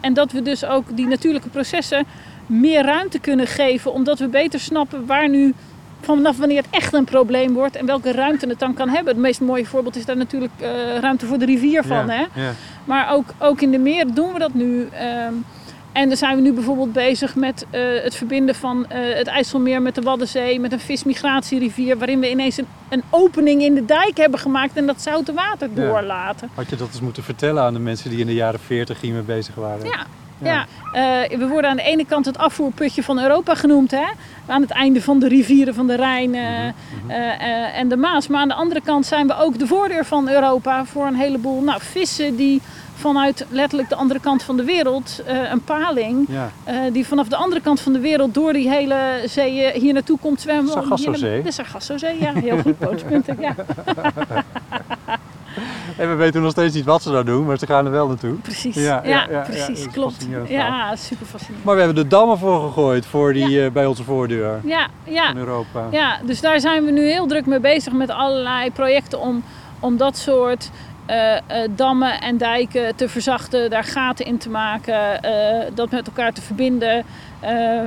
en 0.01 0.14
dat 0.14 0.33
we 0.33 0.43
dus 0.43 0.64
ook 0.64 0.97
die 0.97 1.07
natuurlijke 1.07 1.49
processen 1.49 2.05
meer 2.47 2.85
ruimte 2.85 3.19
kunnen 3.19 3.47
geven, 3.47 3.93
omdat 3.93 4.19
we 4.19 4.29
beter 4.29 4.61
snappen 4.61 5.07
waar 5.07 5.29
nu 5.29 5.55
vanaf 6.01 6.37
wanneer 6.37 6.62
het 6.62 6.71
echt 6.71 6.93
een 6.93 7.05
probleem 7.05 7.53
wordt 7.53 7.77
en 7.77 7.87
welke 7.87 8.12
ruimte 8.12 8.47
het 8.47 8.59
dan 8.59 8.75
kan 8.75 8.88
hebben. 8.88 9.12
Het 9.12 9.23
meest 9.23 9.40
mooie 9.40 9.66
voorbeeld 9.66 9.97
is 9.97 10.05
daar 10.05 10.16
natuurlijk 10.16 10.53
uh, 10.61 10.99
ruimte 10.99 11.27
voor 11.27 11.38
de 11.38 11.45
rivier 11.45 11.83
van. 11.85 12.07
Ja, 12.07 12.12
hè? 12.12 12.43
Ja. 12.43 12.53
Maar 12.85 13.12
ook, 13.12 13.35
ook 13.38 13.61
in 13.61 13.71
de 13.71 13.79
meer 13.79 14.14
doen 14.14 14.33
we 14.33 14.38
dat 14.38 14.55
nu. 14.55 14.88
Um, 15.27 15.45
en 15.92 16.09
dan 16.09 16.16
zijn 16.16 16.37
we 16.37 16.42
nu 16.42 16.53
bijvoorbeeld 16.53 16.92
bezig 16.92 17.35
met 17.35 17.66
uh, 17.70 17.81
het 18.03 18.14
verbinden 18.14 18.55
van 18.55 18.87
uh, 18.92 19.14
het 19.14 19.26
IJsselmeer 19.26 19.83
met 19.83 19.94
de 19.94 20.03
Waddenzee, 20.03 20.61
met 20.61 20.72
een 20.72 20.81
vismigratierivier, 20.81 21.98
waarin 21.98 22.20
we 22.20 22.31
ineens 22.31 22.57
een, 22.57 22.66
een, 22.88 23.03
opening 23.11 23.62
in 23.62 23.74
de 23.74 23.85
dijk 23.85 24.16
hebben 24.16 24.40
gemaakt 24.40 24.76
en 24.76 24.87
dat 24.87 25.03
zoute 25.03 25.33
water 25.33 25.74
doorlaten. 25.74 26.50
Had 26.55 26.70
je 26.70 26.76
dat 26.76 26.88
eens 26.88 27.00
moeten 27.00 27.22
vertellen 27.22 27.62
aan 27.62 27.72
de 27.72 27.81
mensen 27.81 28.11
die 28.11 28.18
in 28.18 28.26
de 28.26 28.35
jaren 28.35 28.61
40 28.61 29.00
hiermee 29.00 29.22
bezig 29.22 29.55
waren? 29.55 29.87
Ja, 29.87 30.07
ja. 30.42 30.66
Eh, 30.92 31.38
we 31.38 31.46
worden 31.48 31.70
aan 31.70 31.76
de 31.76 31.83
ene 31.83 32.05
kant 32.05 32.26
het 32.26 32.38
afvoerputje 32.38 33.03
van 33.03 33.20
Europa 33.22 33.55
genoemd. 33.55 33.90
Hè? 33.90 34.07
Aan 34.46 34.61
het 34.61 34.70
einde 34.70 35.03
van 35.03 35.18
de 35.18 35.29
rivieren 35.29 35.74
van 35.74 35.87
de 35.87 35.96
Rijn 35.96 36.35
eh, 36.35 36.42
Mhm, 36.42 37.11
eh, 37.11 37.79
en 37.79 37.88
de 37.88 37.96
Maas. 37.96 38.29
Maar 38.29 38.40
aan 38.40 38.48
de 38.48 38.55
andere 38.55 38.81
kant 38.81 39.07
zijn 39.07 39.26
we 39.26 39.37
ook 39.37 39.59
de 39.59 39.66
voordeur 39.66 40.05
van 40.05 40.29
Europa 40.29 40.85
voor 40.85 41.07
een 41.07 41.14
heleboel 41.14 41.62
nou, 41.62 41.81
vissen 41.83 42.37
die 42.37 42.61
vanuit 43.01 43.47
letterlijk 43.49 43.89
de 43.89 43.95
andere 43.95 44.21
kant 44.21 44.43
van 44.43 44.57
de 44.57 44.65
wereld, 44.65 45.23
een 45.51 45.65
paling, 45.65 46.27
Ja. 46.29 46.51
die 46.93 47.07
vanaf 47.07 47.29
de 47.29 47.37
andere 47.37 47.61
kant 47.61 47.81
van 47.81 47.93
de 47.93 48.01
wereld 48.01 48.35
door 48.35 48.53
die 48.53 48.69
hele 48.71 48.99
zee 49.27 49.71
hier 49.81 49.93
naartoe 49.93 50.19
komt 50.19 50.41
zwemmen. 50.41 50.73
Sargassozee. 50.73 51.43
De 51.43 51.53
Sargassozee, 51.53 52.21
ja. 52.21 52.33
Heel 52.35 52.59
goed, 52.59 52.79
bootspunten. 52.79 53.37
Ja, 53.41 53.55
En 55.97 56.09
we 56.09 56.15
weten 56.15 56.43
nog 56.43 56.51
steeds 56.51 56.75
niet 56.75 56.85
wat 56.85 57.03
ze 57.03 57.11
daar 57.11 57.25
doen, 57.25 57.47
maar 57.47 57.59
ze 57.59 57.67
gaan 57.67 57.85
er 57.85 57.91
wel 57.91 58.07
naartoe. 58.09 58.33
precies. 58.35 58.75
Ja, 58.75 59.01
Ja, 59.05 59.27
ja, 59.31 59.41
precies. 59.41 59.87
klopt. 59.93 60.27
Ja, 60.49 60.97
super 60.97 61.27
fascinerend. 61.27 61.65
Maar 61.65 61.75
we 61.75 61.83
hebben 61.83 62.03
de 62.03 62.09
dammen 62.11 62.39
voor 62.39 62.61
gegooid 62.61 63.07
voor 63.07 63.33
die, 63.33 63.65
eh, 63.65 63.71
bij 63.71 63.87
onze 63.87 64.05
voordeur 64.05 64.61
Ja, 64.65 64.87
ja. 65.05 65.31
in 65.31 65.37
Europa. 65.37 65.87
Ja, 65.91 66.19
dus 66.27 66.41
daar 66.41 66.61
zijn 66.61 66.85
we 66.85 66.91
nu 66.91 67.07
heel 67.11 67.27
druk 67.27 67.47
mee 67.47 67.61
bezig 67.61 67.93
met 67.93 68.11
allerlei 68.11 68.71
projecten 68.71 69.21
om, 69.21 69.43
om 69.81 69.97
dat 69.97 70.17
soort 70.17 70.71
eh, 71.11 71.37
eh, 71.37 71.70
dammen 71.77 72.20
en 72.20 72.37
dijken 72.37 72.96
te 72.96 73.09
verzachten, 73.09 73.70
daar 73.70 73.85
gaten 73.85 74.27
in 74.27 74.38
te 74.38 74.51
maken, 74.51 75.23
eh, 75.23 75.66
dat 75.75 75.90
met 75.90 76.07
elkaar 76.07 76.33
te 76.33 76.42
verbinden. 76.42 77.05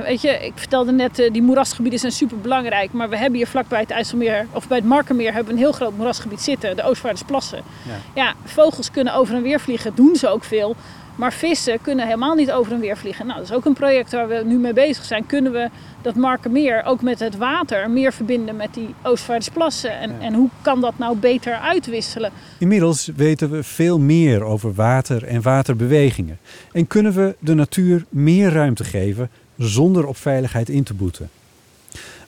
Weet 0.04 0.20
je, 0.20 0.28
ik 0.28 0.52
vertelde 0.54 0.92
net, 0.92 1.16
die 1.32 1.42
moerasgebieden 1.42 2.00
zijn 2.00 2.12
super 2.12 2.38
belangrijk, 2.38 2.92
maar 2.92 3.08
we 3.08 3.16
hebben 3.16 3.36
hier 3.36 3.46
vlakbij 3.46 3.80
het 3.80 3.90
IJsselmeer, 3.90 4.46
of 4.52 4.68
bij 4.68 4.76
het 4.76 4.86
Markermeer, 4.86 5.32
hebben 5.32 5.46
we 5.46 5.52
een 5.52 5.64
heel 5.64 5.72
groot 5.72 5.96
moerasgebied 5.96 6.40
zitten, 6.40 6.76
de 6.76 6.82
Oostvaardersplassen. 6.82 7.62
Ja. 7.82 8.22
Ja, 8.22 8.34
vogels 8.44 8.90
kunnen 8.90 9.14
over 9.14 9.34
en 9.34 9.42
weer 9.42 9.60
vliegen, 9.60 9.94
doen 9.94 10.16
ze 10.16 10.28
ook 10.28 10.44
veel. 10.44 10.76
Maar 11.16 11.32
vissen 11.32 11.80
kunnen 11.80 12.04
helemaal 12.04 12.34
niet 12.34 12.52
over 12.52 12.72
en 12.72 12.80
weer 12.80 12.96
vliegen. 12.96 13.26
Nou, 13.26 13.38
dat 13.38 13.48
is 13.48 13.54
ook 13.54 13.64
een 13.64 13.74
project 13.74 14.12
waar 14.12 14.28
we 14.28 14.42
nu 14.46 14.58
mee 14.58 14.72
bezig 14.72 15.04
zijn. 15.04 15.26
Kunnen 15.26 15.52
we 15.52 15.68
dat 16.02 16.14
Markermeer 16.14 16.84
ook 16.84 17.02
met 17.02 17.18
het 17.18 17.36
water 17.36 17.90
meer 17.90 18.12
verbinden 18.12 18.56
met 18.56 18.74
die 18.74 18.94
Oostvaardersplassen? 19.02 19.98
En, 19.98 20.20
en 20.20 20.34
hoe 20.34 20.48
kan 20.62 20.80
dat 20.80 20.98
nou 20.98 21.16
beter 21.16 21.54
uitwisselen? 21.54 22.30
Inmiddels 22.58 23.10
weten 23.16 23.50
we 23.50 23.62
veel 23.62 23.98
meer 23.98 24.42
over 24.42 24.74
water 24.74 25.24
en 25.24 25.42
waterbewegingen. 25.42 26.38
En 26.72 26.86
kunnen 26.86 27.12
we 27.12 27.36
de 27.38 27.54
natuur 27.54 28.04
meer 28.08 28.52
ruimte 28.52 28.84
geven 28.84 29.30
zonder 29.58 30.06
op 30.06 30.16
veiligheid 30.16 30.68
in 30.68 30.82
te 30.82 30.94
boeten. 30.94 31.30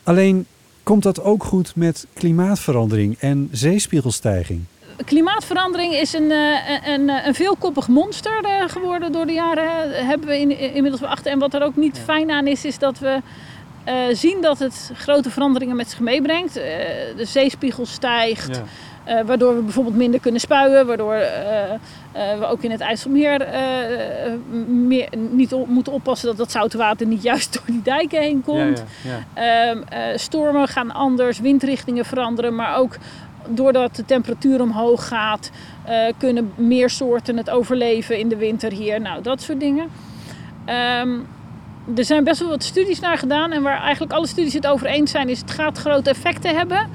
Alleen 0.03 0.47
komt 0.83 1.03
dat 1.03 1.23
ook 1.23 1.45
goed 1.45 1.77
met 1.77 2.07
klimaatverandering 2.13 3.17
en 3.19 3.49
zeespiegelstijging. 3.53 4.65
Klimaatverandering 5.05 5.95
is 5.95 6.13
een, 6.13 6.31
eh, 6.31 6.89
een, 6.89 7.09
een 7.09 7.35
veelkoppig 7.35 7.89
monster 7.89 8.45
eh, 8.45 8.69
geworden 8.69 9.13
door 9.13 9.27
de 9.27 9.33
jaren. 9.33 10.07
Hebben 10.07 10.29
we 10.29 10.41
in, 10.41 10.59
inmiddels 10.59 11.01
wel 11.01 11.11
achter. 11.11 11.33
En 11.33 11.39
wat 11.39 11.55
er 11.55 11.63
ook 11.63 11.77
niet 11.77 12.01
fijn 12.05 12.31
aan 12.31 12.47
is, 12.47 12.65
is 12.65 12.79
dat 12.79 12.99
we 12.99 13.21
eh, 13.85 13.95
zien 14.13 14.41
dat 14.41 14.59
het 14.59 14.91
grote 14.95 15.31
veranderingen 15.31 15.77
met 15.77 15.91
zich 15.91 16.01
meebrengt. 16.01 16.55
De 16.55 17.25
zeespiegel 17.25 17.87
stijgt. 17.87 18.61
Waardoor 19.27 19.57
we 19.57 19.63
bijvoorbeeld 19.63 19.97
minder 19.97 20.21
kunnen 20.21 20.41
spuien, 20.41 20.87
waardoor 20.87 21.15
we 22.39 22.47
ook 22.47 22.63
in 22.63 22.71
het 22.71 22.81
IJsselmeer 22.81 23.47
meer, 24.69 25.09
niet 25.31 25.53
op- 25.53 25.69
moeten 25.69 25.93
oppassen 25.93 26.29
dat 26.29 26.37
dat 26.37 26.51
zoute 26.51 26.77
water 26.77 27.07
niet 27.07 27.23
juist 27.23 27.53
door 27.53 27.63
die 27.67 27.83
dijken 27.83 28.21
heen 28.21 28.43
komt. 28.43 28.85
Ehm, 29.35 29.83
eh, 29.89 30.17
stormen 30.17 30.69
gaan 30.69 30.91
anders, 30.93 31.39
windrichtingen 31.41 32.05
veranderen, 32.05 32.55
maar 32.55 32.77
ook 32.77 32.97
doordat 33.49 33.97
de 33.97 34.05
temperatuur 34.05 34.61
omhoog 34.61 35.09
gaat, 35.09 35.51
eh, 35.85 36.13
kunnen 36.19 36.53
meer 36.55 36.91
soorten 36.91 37.37
het 37.37 37.51
overleven 37.51 38.19
in 38.19 38.29
de 38.29 38.37
winter 38.37 38.73
hier. 38.73 39.01
Nou, 39.01 39.23
dat 39.23 39.43
soort 39.43 39.61
dingen. 39.61 39.89
Ehm, 40.65 41.19
er 41.95 42.05
zijn 42.05 42.25
best 42.25 42.41
wel 42.41 42.49
wat 42.49 42.63
studies 42.63 43.01
naar 43.01 43.19
gedaan 43.19 43.53
en 43.53 43.63
waar 43.63 43.81
eigenlijk 43.81 44.13
alle 44.13 44.27
studies 44.27 44.53
het 44.53 44.67
over 44.67 44.87
eens 44.87 45.11
zijn, 45.11 45.29
is 45.29 45.41
het 45.41 45.51
gaat 45.51 45.79
grote 45.79 46.11
effecten 46.11 46.57
hebben. 46.57 46.89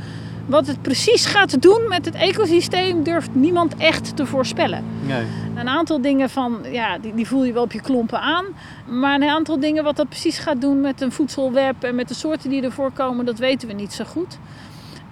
Wat 0.46 0.68
het 0.68 0.82
precies 0.82 1.26
gaat 1.26 1.62
doen 1.62 1.88
met 1.88 2.06
het 2.06 2.16
ecosysteem 2.16 3.04
durft 3.04 3.30
niemand 3.34 3.76
echt 3.78 4.16
te 4.16 4.26
voorspellen. 4.26 4.84
Nee. 5.06 5.24
Een 5.56 5.68
aantal 5.68 6.02
dingen 6.02 6.30
van, 6.30 6.58
ja, 6.72 6.98
die, 6.98 7.14
die 7.14 7.28
voel 7.28 7.44
je 7.44 7.54
wel 7.54 7.64
op 7.64 7.72
je 7.72 7.82
klompen 7.82 8.20
aan. 8.20 8.46
Maar 8.88 9.16
een 9.16 9.30
aantal 9.30 9.60
dingen 9.60 9.84
wat 9.84 9.96
dat 9.96 10.10
precies 10.10 10.38
gaat 10.40 10.62
doen 10.62 10.82
met 10.82 11.02
een 11.02 11.12
voedselweb 11.12 11.84
en 11.84 11.96
met 11.96 12.08
de 12.08 12.14
soorten 12.14 12.50
die 12.50 12.62
er 12.62 12.72
voorkomen, 12.72 13.26
dat 13.26 13.38
weten 13.38 13.68
we 13.68 13.74
niet 13.74 13.94
zo 13.94 14.04
goed. 14.04 14.38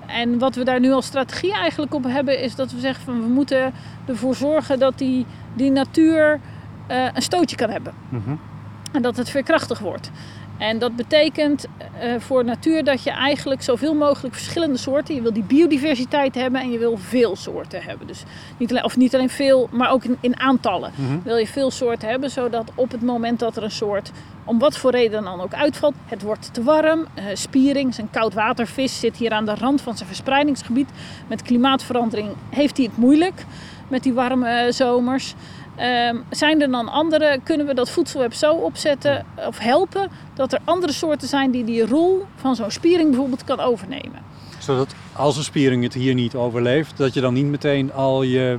En 0.09 0.39
wat 0.39 0.55
we 0.55 0.63
daar 0.63 0.79
nu 0.79 0.91
als 0.91 1.05
strategie 1.05 1.53
eigenlijk 1.53 1.93
op 1.93 2.03
hebben, 2.03 2.39
is 2.39 2.55
dat 2.55 2.71
we 2.71 2.79
zeggen 2.79 3.05
van 3.05 3.21
we 3.21 3.27
moeten 3.27 3.73
ervoor 4.05 4.35
zorgen 4.35 4.79
dat 4.79 4.97
die, 4.97 5.25
die 5.53 5.71
natuur 5.71 6.39
eh, 6.87 7.07
een 7.13 7.21
stootje 7.21 7.55
kan 7.55 7.69
hebben. 7.69 7.93
Mhm. 8.09 8.35
En 8.91 9.01
dat 9.01 9.17
het 9.17 9.29
veerkrachtig 9.29 9.79
wordt. 9.79 10.11
En 10.59 10.79
dat 10.79 10.95
betekent 10.95 11.65
eh, 11.99 12.13
voor 12.17 12.45
natuur 12.45 12.83
dat 12.83 13.03
je 13.03 13.11
eigenlijk 13.11 13.61
zoveel 13.61 13.93
mogelijk 13.93 14.33
verschillende 14.33 14.77
soorten. 14.77 15.15
Je 15.15 15.21
wil 15.21 15.33
die 15.33 15.43
biodiversiteit 15.43 16.35
hebben 16.35 16.61
en 16.61 16.71
je 16.71 16.77
wil 16.77 16.97
veel 16.97 17.35
soorten 17.35 17.81
hebben. 17.83 18.07
Dus 18.07 18.23
niet 18.57 18.71
alleen, 18.71 18.83
of 18.83 18.97
niet 18.97 19.15
alleen 19.15 19.29
veel, 19.29 19.69
maar 19.71 19.91
ook 19.91 20.03
in, 20.03 20.17
in 20.19 20.39
aantallen. 20.39 20.91
Mhm. 20.95 21.19
Wil 21.23 21.37
je 21.37 21.47
veel 21.47 21.71
soorten 21.71 22.09
hebben, 22.09 22.29
zodat 22.29 22.71
op 22.75 22.91
het 22.91 23.01
moment 23.01 23.39
dat 23.39 23.57
er 23.57 23.63
een 23.63 23.71
soort, 23.71 24.11
om 24.43 24.59
wat 24.59 24.77
voor 24.77 24.91
reden 24.91 25.23
dan 25.23 25.41
ook 25.41 25.53
uitvalt, 25.53 25.93
het 26.05 26.21
wordt 26.21 26.53
te 26.53 26.63
warm. 26.63 27.05
eh 27.13 27.23
spiering, 27.33 27.97
een 27.97 28.09
koudwatervis, 28.09 28.99
zit 28.99 29.17
hier 29.17 29.31
aan 29.31 29.45
de 29.45 29.55
rand 29.55 29.81
van 29.81 29.95
zijn 29.95 30.07
verspreidingsgebied. 30.07 30.89
Met 31.27 31.41
klimaatverandering 31.41 32.29
heeft 32.49 32.77
hij 32.77 32.85
het 32.85 32.97
moeilijk 32.97 33.45
met 33.89 34.03
die 34.03 34.13
warme 34.13 34.49
eh, 34.49 34.71
zomers. 34.71 35.35
Ehm, 35.79 36.17
zijn 36.29 36.61
er 36.61 36.71
dan 36.71 36.89
andere, 36.89 37.39
kunnen 37.43 37.65
we 37.65 37.73
dat 37.73 37.89
voedselweb 37.89 38.33
zo 38.33 38.53
opzetten 38.53 39.25
of 39.47 39.57
helpen 39.57 40.09
dat 40.33 40.53
er 40.53 40.59
andere 40.63 40.93
soorten 40.93 41.27
zijn 41.27 41.51
die 41.51 41.63
die 41.63 41.87
rol 41.87 42.25
van 42.35 42.55
zo'n 42.55 42.71
spiering 42.71 43.09
bijvoorbeeld 43.09 43.43
kan 43.43 43.59
overnemen? 43.59 44.19
Zodat 44.57 44.95
als 45.19 45.37
een 45.37 45.43
spiering 45.43 45.83
het 45.83 45.93
hier 45.93 46.13
niet 46.13 46.35
overleeft, 46.35 46.97
dat 46.97 47.13
je 47.13 47.21
dan 47.21 47.33
niet 47.33 47.45
meteen 47.45 47.93
al 47.93 48.23
je, 48.23 48.57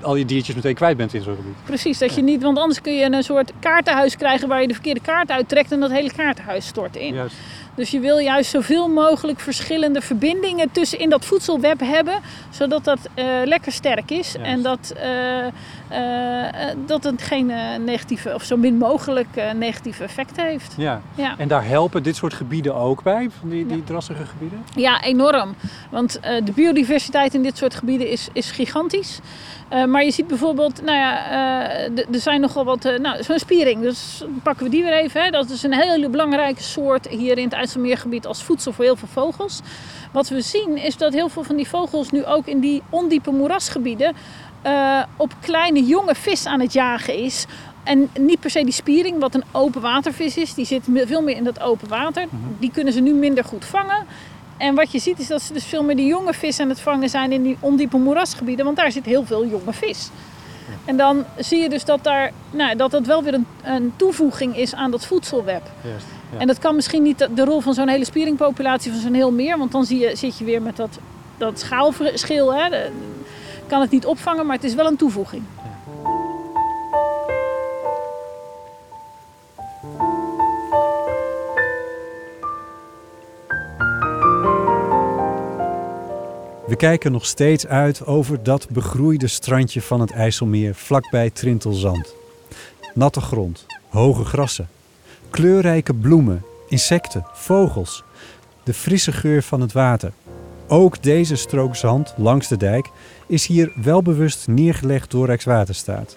al 0.00 0.16
je 0.16 0.24
diertjes 0.24 0.54
meteen 0.54 0.74
kwijt 0.74 0.96
bent 0.96 1.14
in 1.14 1.22
zo'n 1.22 1.36
gebied. 1.36 1.54
Precies, 1.64 1.98
dat 1.98 2.14
je 2.14 2.22
niet, 2.22 2.42
want 2.42 2.58
anders 2.58 2.80
kun 2.80 2.94
je 2.94 3.04
een 3.04 3.22
soort 3.22 3.52
kaartenhuis 3.58 4.16
krijgen 4.16 4.48
waar 4.48 4.60
je 4.60 4.68
de 4.68 4.74
verkeerde 4.74 5.00
kaart 5.00 5.30
uittrekt 5.30 5.72
en 5.72 5.80
dat 5.80 5.90
hele 5.90 6.12
kaartenhuis 6.12 6.66
stort 6.66 6.96
in. 6.96 7.14
Juist. 7.14 7.36
Dus 7.74 7.90
je 7.90 8.00
wil 8.00 8.18
juist 8.18 8.50
zoveel 8.50 8.88
mogelijk 8.88 9.40
verschillende 9.40 10.00
verbindingen 10.00 10.70
tussen 10.72 10.98
in 10.98 11.10
dat 11.10 11.24
voedselweb 11.24 11.80
hebben, 11.80 12.14
zodat 12.50 12.84
dat 12.84 12.98
eh, 13.14 13.24
lekker 13.44 13.72
sterk 13.72 14.10
is 14.10 14.36
en 14.42 14.62
dat, 14.62 14.92
eh, 14.96 15.46
eh, 15.46 16.76
dat 16.86 17.04
het 17.04 17.22
geen 17.22 17.52
negatieve 17.84 18.34
of 18.34 18.42
zo 18.42 18.56
min 18.56 18.76
mogelijk 18.76 19.28
negatieve 19.56 20.04
effecten 20.04 20.46
heeft. 20.46 20.74
Ja. 20.76 21.00
Ja. 21.14 21.34
En 21.38 21.48
daar 21.48 21.64
helpen 21.66 22.02
dit 22.02 22.16
soort 22.16 22.34
gebieden 22.34 22.74
ook 22.74 23.02
bij, 23.02 23.28
van 23.40 23.48
die, 23.48 23.66
die 23.66 23.76
Ja. 23.76 23.82
drassige 23.84 24.26
gebieden? 24.26 24.64
Ja, 24.74 25.02
enorm. 25.02 25.54
Want 25.90 26.20
eh, 26.20 26.44
de 26.44 26.52
biodiversiteit 26.52 27.34
in 27.34 27.42
dit 27.42 27.56
soort 27.56 27.74
gebieden 27.74 28.08
is, 28.08 28.28
is 28.32 28.50
gigantisch. 28.50 29.18
Eh, 29.68 29.84
maar 29.84 30.04
je 30.04 30.10
ziet 30.10 30.26
bijvoorbeeld, 30.26 30.82
nou 30.82 30.98
ja, 30.98 31.26
eh, 31.26 31.98
er 32.12 32.20
zijn 32.20 32.40
nogal 32.40 32.64
wat, 32.64 32.82
nou, 32.98 33.22
zo'n 33.22 33.38
spiering. 33.38 33.82
Dus 33.82 34.24
pakken 34.42 34.64
we 34.64 34.70
die 34.70 34.82
weer 34.82 34.92
even. 34.92 35.22
Hè. 35.22 35.30
Dat 35.30 35.50
is 35.50 35.62
een 35.62 35.74
hele 35.74 36.08
belangrijke 36.08 36.62
soort 36.62 37.08
hier 37.08 37.38
in 37.38 37.44
het 37.44 37.52
IJsselmeergebied 37.52 38.26
als 38.26 38.42
voedsel 38.42 38.72
voor 38.72 38.84
heel 38.84 38.96
veel 38.96 39.08
vogels. 39.08 39.60
Wat 40.12 40.28
we 40.28 40.40
zien 40.40 40.76
is 40.76 40.96
dat 40.96 41.12
heel 41.12 41.28
veel 41.28 41.42
van 41.42 41.56
die 41.56 41.68
vogels 41.68 42.10
nu 42.10 42.24
ook 42.24 42.46
in 42.46 42.60
die 42.60 42.82
ondiepe 42.90 43.30
moerasgebieden 43.30 44.14
op 45.16 45.34
kleine 45.40 45.84
jonge 45.84 46.14
vis 46.14 46.46
aan 46.46 46.60
het 46.60 46.72
jagen 46.72 47.14
is. 47.14 47.46
En 47.82 48.10
niet 48.18 48.40
per 48.40 48.50
se 48.50 48.64
die 48.64 48.72
spiering, 48.72 49.20
wat 49.20 49.34
een 49.34 49.44
open 49.52 49.80
watervis 49.80 50.36
is. 50.36 50.54
Die 50.54 50.64
zit 50.64 50.84
veel 50.92 51.22
meer 51.22 51.36
in 51.36 51.44
dat 51.44 51.60
open 51.60 51.88
water. 51.88 52.24
Die 52.58 52.70
kunnen 52.70 52.92
ze 52.92 53.00
nu 53.00 53.12
minder 53.12 53.44
goed 53.44 53.64
vangen. 53.64 54.06
En 54.60 54.74
wat 54.74 54.92
je 54.92 54.98
ziet 54.98 55.18
is 55.18 55.26
dat 55.26 55.42
ze 55.42 55.52
dus 55.52 55.64
veel 55.64 55.82
meer 55.82 55.96
die 55.96 56.06
jonge 56.06 56.34
vis 56.34 56.60
aan 56.60 56.68
het 56.68 56.80
vangen 56.80 57.08
zijn 57.08 57.32
in 57.32 57.42
die 57.42 57.56
ondiepe 57.60 57.96
moerasgebieden. 57.96 58.64
Want 58.64 58.76
daar 58.76 58.92
zit 58.92 59.04
heel 59.04 59.24
veel 59.24 59.46
jonge 59.46 59.72
vis. 59.72 60.10
En 60.84 60.96
dan 60.96 61.24
zie 61.38 61.62
je 61.62 61.68
dus 61.68 61.84
dat 61.84 62.04
daar, 62.04 62.32
nou, 62.50 62.76
dat, 62.76 62.90
dat 62.90 63.06
wel 63.06 63.22
weer 63.22 63.34
een, 63.34 63.46
een 63.62 63.92
toevoeging 63.96 64.56
is 64.56 64.74
aan 64.74 64.90
dat 64.90 65.06
voedselweb. 65.06 65.62
Ja. 65.82 66.38
En 66.38 66.46
dat 66.46 66.58
kan 66.58 66.74
misschien 66.74 67.02
niet 67.02 67.18
de, 67.18 67.34
de 67.34 67.44
rol 67.44 67.60
van 67.60 67.74
zo'n 67.74 67.88
hele 67.88 68.04
spieringpopulatie 68.04 68.92
van 68.92 69.00
zo'n 69.00 69.14
heel 69.14 69.32
meer. 69.32 69.58
Want 69.58 69.72
dan 69.72 69.84
zie 69.84 69.98
je, 69.98 70.16
zit 70.16 70.38
je 70.38 70.44
weer 70.44 70.62
met 70.62 70.76
dat, 70.76 70.98
dat 71.38 71.60
schaalverschil. 71.60 72.54
Hè. 72.54 72.68
De- 72.68 72.90
kan 73.66 73.80
het 73.80 73.90
niet 73.90 74.06
opvangen, 74.06 74.46
maar 74.46 74.56
het 74.56 74.64
is 74.64 74.74
wel 74.74 74.86
een 74.86 74.96
toevoeging. 74.96 75.42
Kijken 86.80 87.12
nog 87.12 87.26
steeds 87.26 87.66
uit 87.66 88.06
over 88.06 88.42
dat 88.42 88.68
begroeide 88.70 89.26
strandje 89.26 89.82
van 89.82 90.00
het 90.00 90.10
IJsselmeer 90.10 90.74
vlakbij 90.74 91.30
Trintelzand. 91.30 92.14
Natte 92.94 93.20
grond, 93.20 93.66
hoge 93.88 94.24
grassen, 94.24 94.68
kleurrijke 95.30 95.94
bloemen, 95.94 96.44
insecten, 96.68 97.26
vogels. 97.32 98.04
De 98.62 98.74
frisse 98.74 99.12
geur 99.12 99.42
van 99.42 99.60
het 99.60 99.72
water. 99.72 100.12
Ook 100.68 101.02
deze 101.02 101.36
strook 101.36 101.76
zand 101.76 102.14
langs 102.16 102.48
de 102.48 102.56
dijk 102.56 102.90
is 103.26 103.46
hier 103.46 103.72
welbewust 103.82 104.48
neergelegd 104.48 105.10
door 105.10 105.26
Rijkswaterstaat. 105.26 106.16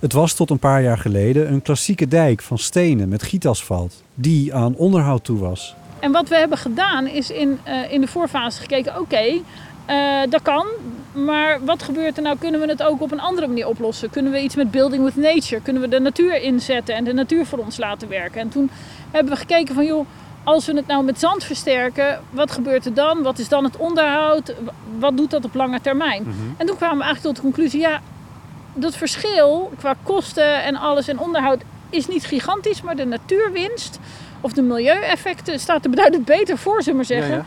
Het 0.00 0.12
was 0.12 0.34
tot 0.34 0.50
een 0.50 0.58
paar 0.58 0.82
jaar 0.82 0.98
geleden 0.98 1.52
een 1.52 1.62
klassieke 1.62 2.08
dijk 2.08 2.42
van 2.42 2.58
stenen 2.58 3.08
met 3.08 3.22
gietasfalt, 3.22 4.02
die 4.14 4.54
aan 4.54 4.76
onderhoud 4.76 5.24
toe 5.24 5.38
was. 5.38 5.76
En 6.00 6.12
wat 6.12 6.28
we 6.28 6.36
hebben 6.36 6.58
gedaan 6.58 7.06
is 7.06 7.30
in, 7.30 7.60
eh, 7.62 7.92
in 7.92 8.00
de 8.00 8.06
voorfase 8.06 8.60
gekeken, 8.60 9.00
oké, 9.00 9.42
eh, 9.86 10.20
dat 10.28 10.42
kan, 10.42 10.66
maar 11.12 11.64
wat 11.64 11.82
gebeurt 11.82 12.16
er 12.16 12.22
nou? 12.22 12.38
Kunnen 12.38 12.60
we 12.60 12.66
het 12.66 12.82
ook 12.82 13.02
op 13.02 13.12
een 13.12 13.20
andere 13.20 13.46
manier 13.46 13.66
oplossen? 13.66 14.10
Kunnen 14.10 14.32
we 14.32 14.40
iets 14.40 14.56
met 14.56 14.70
building 14.70 15.04
with 15.04 15.16
nature? 15.16 15.60
Kunnen 15.60 15.82
we 15.82 15.88
de 15.88 16.00
natuur 16.00 16.42
inzetten 16.42 16.94
en 16.94 17.04
de 17.04 17.12
natuur 17.12 17.46
voor 17.46 17.58
ons 17.58 17.76
laten 17.76 18.08
werken? 18.08 18.40
En 18.40 18.48
toen 18.48 18.70
hebben 19.10 19.32
we 19.32 19.38
gekeken 19.38 19.74
van, 19.74 19.84
joh, 19.84 20.06
als 20.44 20.66
we 20.66 20.76
het 20.76 20.86
nou 20.86 21.04
met 21.04 21.18
zand 21.18 21.44
versterken, 21.44 22.20
wat 22.30 22.50
gebeurt 22.50 22.84
er 22.84 22.94
dan? 22.94 23.22
Wat 23.22 23.38
is 23.38 23.48
dan 23.48 23.64
het 23.64 23.76
onderhoud? 23.76 24.54
Wat 24.98 25.16
doet 25.16 25.30
dat 25.30 25.44
op 25.44 25.54
lange 25.54 25.80
termijn? 25.80 26.22
Mhm. 26.22 26.32
En 26.56 26.66
toen 26.66 26.76
kwamen 26.76 26.98
we 26.98 27.04
eigenlijk 27.04 27.34
tot 27.34 27.36
de 27.36 27.52
conclusie, 27.52 27.80
ja, 27.80 28.00
dat 28.74 28.96
verschil 28.96 29.70
qua 29.78 29.94
kosten 30.02 30.62
en 30.62 30.76
alles 30.76 31.08
en 31.08 31.18
onderhoud 31.18 31.62
is 31.90 32.06
niet 32.06 32.24
gigantisch, 32.24 32.82
maar 32.82 32.96
de 32.96 33.04
natuurwinst 33.04 33.98
of 34.40 34.52
de 34.52 34.62
milieueffecten 34.62 35.60
staat 35.60 35.84
er 35.84 35.90
beduidend 35.90 36.24
beter 36.24 36.58
voor, 36.58 36.82
zullen 36.82 37.00
we 37.00 37.06
maar 37.14 37.20
zeggen, 37.22 37.44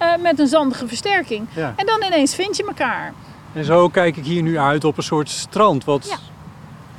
Ja, 0.00 0.14
eh, 0.14 0.22
met 0.22 0.38
een 0.38 0.46
zandige 0.46 0.88
versterking. 0.88 1.46
En 1.54 1.86
dan 1.86 2.02
ineens 2.06 2.34
vind 2.34 2.56
je 2.56 2.64
elkaar. 2.66 3.12
En 3.52 3.64
zo 3.64 3.88
kijk 3.88 4.16
ik 4.16 4.24
hier 4.24 4.42
nu 4.42 4.58
uit 4.58 4.84
op 4.84 4.96
een 4.96 5.02
soort 5.02 5.28
strand. 5.30 5.84
Wat 5.84 6.08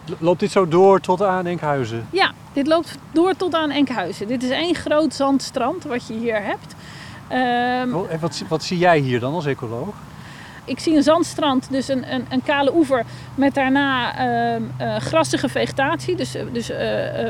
Ja. 0.05 0.15
loopt 0.19 0.39
dit 0.39 0.51
zo 0.51 0.67
door 0.67 0.99
tot 0.99 1.21
aan 1.23 1.45
Enkhuizen? 1.45 2.07
Ja, 2.11 2.31
dit 2.53 2.67
loopt 2.67 2.97
door 3.11 3.35
tot 3.35 3.55
aan 3.55 3.69
Enkhuizen. 3.71 4.27
Dit 4.27 4.43
is 4.43 4.49
één 4.49 4.75
groot 4.75 5.13
zandstrand 5.13 5.83
wat 5.83 6.07
je 6.07 6.13
hier 6.13 6.43
hebt. 6.43 6.75
Ehm, 7.27 7.93
Oh, 7.95 8.11
En 8.11 8.19
wat, 8.19 8.35
zie- 8.35 8.45
wat 8.49 8.63
zie 8.63 8.77
jij 8.77 8.99
hier 8.99 9.19
dan 9.19 9.33
als 9.33 9.45
ecoloog? 9.45 9.93
ik 10.65 10.79
zie 10.79 10.95
een 10.95 11.03
zandstrand, 11.03 11.67
dus 11.71 11.87
een, 11.87 12.13
een, 12.13 12.25
een 12.29 12.43
kale 12.43 12.75
oever 12.75 13.03
met 13.35 13.53
daarna 13.53 14.15
ehm, 14.17 14.61
eh, 14.77 14.95
grassige 14.95 15.49
vegetatie, 15.49 16.15
dus, 16.15 16.35
dus 16.51 16.69
eh, 16.69 17.29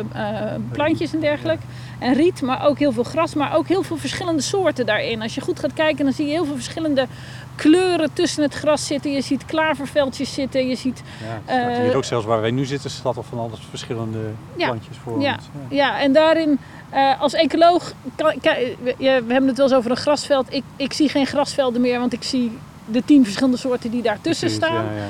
plantjes 0.72 1.14
en 1.14 1.20
dergelijke. 1.20 1.64
En 2.00 2.14
riet, 2.14 2.42
maar 2.42 2.66
ook 2.68 2.80
heel 2.80 2.92
veel 2.92 3.04
gras, 3.04 3.34
maar 3.34 3.56
ook 3.56 3.68
heel 3.68 3.84
veel 3.84 3.98
verschillende 3.98 4.42
soorten 4.42 4.86
daarin. 4.86 5.22
Als 5.22 5.36
je 5.36 5.42
goed 5.42 5.60
gaat 5.60 5.74
kijken, 5.74 6.04
dan 6.06 6.14
zie 6.14 6.26
je 6.26 6.32
heel 6.32 6.46
veel 6.46 6.56
verschillende 6.56 7.08
kleuren 7.56 8.14
tussen 8.14 8.44
het 8.44 8.54
gras 8.54 8.86
zitten. 8.88 9.12
Je 9.12 9.22
ziet 9.22 9.46
klaverveldjes 9.46 10.34
zitten, 10.34 10.68
je 10.68 10.76
ziet 10.76 11.02
Ja, 11.46 11.70
Eh, 11.70 11.78
hier 11.84 11.96
ook 11.96 12.04
zelfs 12.04 12.26
waar 12.26 12.42
wij 12.42 12.52
nu 12.52 12.66
zitten, 12.66 12.90
staat 12.90 13.18
al 13.18 13.24
van 13.24 13.40
alles 13.40 13.60
verschillende 13.70 14.18
Ja, 14.56 14.66
plantjes 14.68 14.98
voor 15.04 15.22
ja. 15.22 15.32
ons. 15.34 15.44
Ja, 15.70 16.00
en 16.00 16.14
daarin 16.14 16.60
eh, 16.90 17.22
als 17.22 17.34
ecoloog, 17.34 17.94
kan, 18.16 18.34
kan- 18.42 18.54
we, 18.84 18.96
ja, 18.98 19.24
we 19.24 19.32
hebben 19.32 19.48
het 19.48 19.58
wel 19.58 19.66
eens 19.68 19.76
over 19.76 19.92
een 19.92 19.98
grasveld. 19.98 20.54
Ik, 20.54 20.64
ik 20.76 20.94
zie 20.94 21.10
geen 21.10 21.26
grasvelden 21.26 21.82
meer, 21.82 22.00
want 22.00 22.14
ik 22.14 22.24
zie 22.24 22.58
de 22.86 23.06
tien 23.06 23.24
verschillende 23.24 23.58
soorten 23.58 23.92
die 23.92 24.02
daartussen 24.02 24.48
Precies, 24.48 24.66
staan. 24.68 24.86
Ja, 24.86 24.92
ja, 24.92 25.08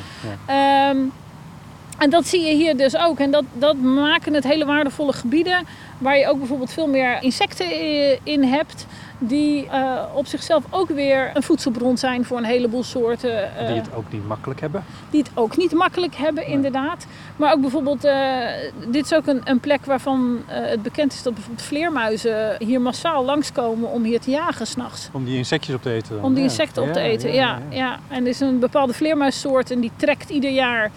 ja. 0.47 0.89
Ehm, 0.89 0.97
en 1.99 2.09
dat 2.09 2.27
zie 2.27 2.41
je 2.45 2.53
hier 2.53 2.77
dus 2.77 2.97
ook. 2.97 3.19
En 3.19 3.31
dat, 3.31 3.43
dat 3.53 3.75
maken 3.77 4.33
het 4.33 4.43
hele 4.43 4.65
waardevolle 4.65 5.13
gebieden 5.13 5.65
waar 5.97 6.17
je 6.17 6.27
ook 6.27 6.37
bijvoorbeeld 6.37 6.71
veel 6.71 6.87
meer 6.87 7.17
insecten 7.23 7.65
in 8.23 8.43
hebt. 8.43 8.85
Die 9.21 9.67
eh, 9.69 10.01
op 10.13 10.25
zichzelf 10.27 10.63
ook 10.69 10.89
weer 10.89 11.31
een 11.33 11.43
voedselbron 11.43 11.97
zijn 11.97 12.25
voor 12.25 12.37
een 12.37 12.43
heleboel 12.43 12.83
soorten. 12.83 13.57
eh, 13.57 13.67
Die 13.67 13.75
het 13.75 13.93
ook 13.95 14.11
niet 14.11 14.27
makkelijk 14.27 14.59
hebben. 14.61 14.83
die 15.09 15.19
het 15.21 15.31
ook 15.33 15.57
niet 15.57 15.73
makkelijk 15.73 16.15
hebben, 16.15 16.45
inderdaad. 16.47 17.05
Maar 17.35 17.53
ook 17.53 17.61
bijvoorbeeld, 17.61 18.03
eh, 18.03 18.37
dit 18.87 19.05
is 19.05 19.13
ook 19.13 19.27
een, 19.27 19.41
een 19.43 19.59
plek 19.59 19.85
waarvan 19.85 20.41
het 20.47 20.81
bekend 20.83 21.13
is 21.13 21.23
dat 21.23 21.33
bijvoorbeeld 21.33 21.65
vleermuizen 21.67 22.55
hier 22.59 22.81
massaal 22.81 23.25
langskomen 23.25 23.89
om 23.91 24.03
hier 24.03 24.19
te 24.19 24.29
jagen 24.31 24.67
s'nachts. 24.67 25.09
Om 25.11 25.25
die 25.25 25.37
insectjes 25.37 25.75
op 25.75 25.81
te 25.81 25.91
eten. 25.91 26.15
dan. 26.15 26.23
Om 26.23 26.33
die 26.33 26.43
Ja. 26.43 26.49
insecten 26.49 26.81
op 26.81 26.87
Ja, 26.87 26.93
te 26.93 26.99
eten, 26.99 27.33
ja. 27.33 27.59
ja, 27.69 27.99
En 28.07 28.23
er 28.23 28.29
is 28.29 28.39
een 28.39 28.59
bepaalde 28.59 28.93
vleermuissoort 28.93 29.71
en 29.71 29.79
die 29.79 29.91
trekt 29.95 30.29
ieder 30.29 30.51
jaar 30.51 30.91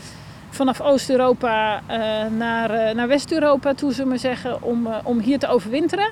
vanaf 0.54 0.80
Oost-Europa 0.80 1.82
eh, 1.86 1.98
naar, 2.36 2.70
eh, 2.70 2.94
naar 2.94 3.08
West-Europa 3.08 3.74
toe, 3.74 3.92
zullen 3.92 4.12
we 4.12 4.18
zeggen, 4.18 4.62
om, 4.62 4.86
eh, 4.86 4.96
om 5.02 5.18
hier 5.18 5.38
te 5.38 5.48
overwinteren. 5.48 6.10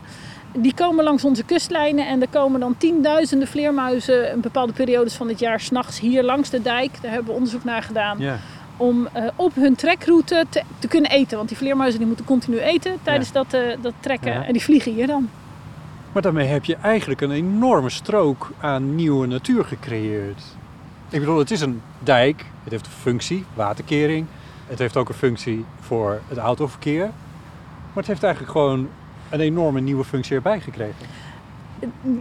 Die 0.53 0.75
komen 0.75 1.05
langs 1.05 1.25
onze 1.25 1.45
kustlijnen 1.45 2.07
en 2.07 2.21
er 2.21 2.29
komen 2.29 2.61
dan 2.61 2.77
tienduizenden 2.77 3.49
vleermuizen 3.49 4.31
in 4.33 4.41
bepaalde 4.41 4.73
periodes 4.73 5.15
van 5.15 5.29
het 5.29 5.39
jaar 5.39 5.61
s'nachts 5.61 6.01
hier 6.01 6.23
langs 6.23 6.51
de 6.51 6.63
dijk. 6.63 6.99
Daar 7.03 7.11
hebben 7.11 7.29
we 7.29 7.35
onderzoek 7.35 7.65
naar 7.65 7.83
gedaan 7.83 8.19
om 8.77 9.09
op 9.37 9.55
hun 9.55 9.75
trekroute 9.75 10.45
te, 10.49 10.63
te 10.79 10.89
kunnen 10.89 11.11
eten. 11.11 11.37
Want 11.37 11.49
die 11.49 11.59
vleermuizen 11.59 11.99
die 11.99 12.07
moeten 12.07 12.25
continu 12.25 12.59
eten 12.59 12.99
tijdens 13.03 13.33
dat, 13.33 13.57
dat 13.81 13.93
trekken. 14.01 14.33
Ja. 14.33 14.45
En 14.45 14.53
die 14.53 14.63
vliegen 14.63 14.93
hier 14.93 15.07
dan. 15.07 15.29
Maar 16.13 16.23
daarmee 16.23 16.47
heb 16.47 16.65
je 16.65 16.77
eigenlijk 16.77 17.21
een 17.21 17.31
enorme 17.31 17.91
strook 17.91 18.51
aan 18.61 18.95
nieuwe 18.95 19.27
natuur 19.27 19.65
gecreëerd. 19.65 20.43
Ik 21.11 21.21
bedoel, 21.21 21.39
het 21.39 21.51
is 21.51 21.61
een 21.61 21.83
dijk, 21.99 22.45
het 22.63 22.73
heeft 22.73 22.87
een 22.87 22.93
functie, 22.93 23.45
waterkering. 23.55 24.27
Het 24.67 24.79
heeft 24.79 24.97
ook 24.97 25.09
een 25.09 25.15
functie 25.15 25.65
voor 25.81 26.21
het 26.29 26.39
autoverkeer. 26.39 27.05
Maar 27.05 27.95
het 27.95 28.07
heeft 28.07 28.23
eigenlijk 28.23 28.53
gewoon 28.53 28.89
een 29.31 29.41
enorme 29.41 29.81
nieuwe 29.81 30.05
functie 30.05 30.37
erbij 30.37 30.61
gekregen. 30.61 31.07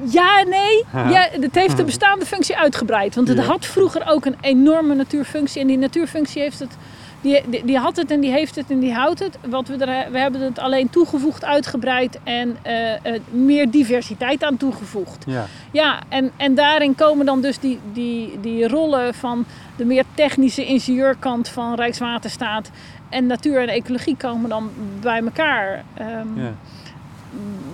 Ja 0.05 0.43
nee. 0.43 0.85
Ja. 0.93 1.09
Ja, 1.09 1.27
het 1.31 1.55
heeft 1.55 1.77
de 1.77 1.83
bestaande 1.83 2.25
functie 2.25 2.57
uitgebreid. 2.57 3.15
Want 3.15 3.27
het 3.27 3.37
Ja. 3.37 3.43
had 3.43 3.65
vroeger 3.65 4.07
ook 4.07 4.25
een 4.25 4.35
enorme 4.41 4.95
natuurfunctie. 4.95 5.61
En 5.61 5.67
die 5.67 5.77
natuurfunctie 5.77 6.41
heeft 6.41 6.59
het... 6.59 6.77
Die, 7.21 7.41
die, 7.49 7.65
die 7.65 7.77
had 7.77 7.95
het 7.95 8.11
en 8.11 8.19
die 8.19 8.31
heeft 8.31 8.55
het 8.55 8.69
en 8.69 8.79
die 8.79 8.93
houdt 8.93 9.19
het. 9.19 9.37
Wat 9.49 9.67
we, 9.67 9.85
er, 9.85 10.11
we 10.11 10.19
hebben 10.19 10.41
het 10.41 10.59
alleen 10.59 10.89
toegevoegd, 10.89 11.45
uitgebreid 11.45 12.19
en 12.23 12.57
eh, 12.61 12.93
eh, 12.93 13.21
meer 13.29 13.71
diversiteit 13.71 14.43
aan 14.43 14.57
toegevoegd. 14.57 15.23
Ja. 15.27 15.45
Ja, 15.71 15.99
en, 16.09 16.31
en 16.37 16.55
daarin 16.55 16.95
komen 16.95 17.25
dan 17.25 17.41
dus 17.41 17.59
die, 17.59 17.79
die, 17.93 18.39
die 18.41 18.67
rollen 18.67 19.13
van 19.13 19.45
de 19.75 19.85
meer 19.85 20.03
technische 20.13 20.65
ingenieurkant 20.65 21.49
van 21.49 21.75
Rijkswaterstaat 21.75 22.69
en 23.09 23.27
natuur 23.27 23.61
en 23.61 23.69
ecologie 23.69 24.17
komen 24.17 24.49
dan 24.49 24.69
bij 25.01 25.21
elkaar. 25.23 25.83
Ehm, 25.93 26.39
ja. 26.39 26.53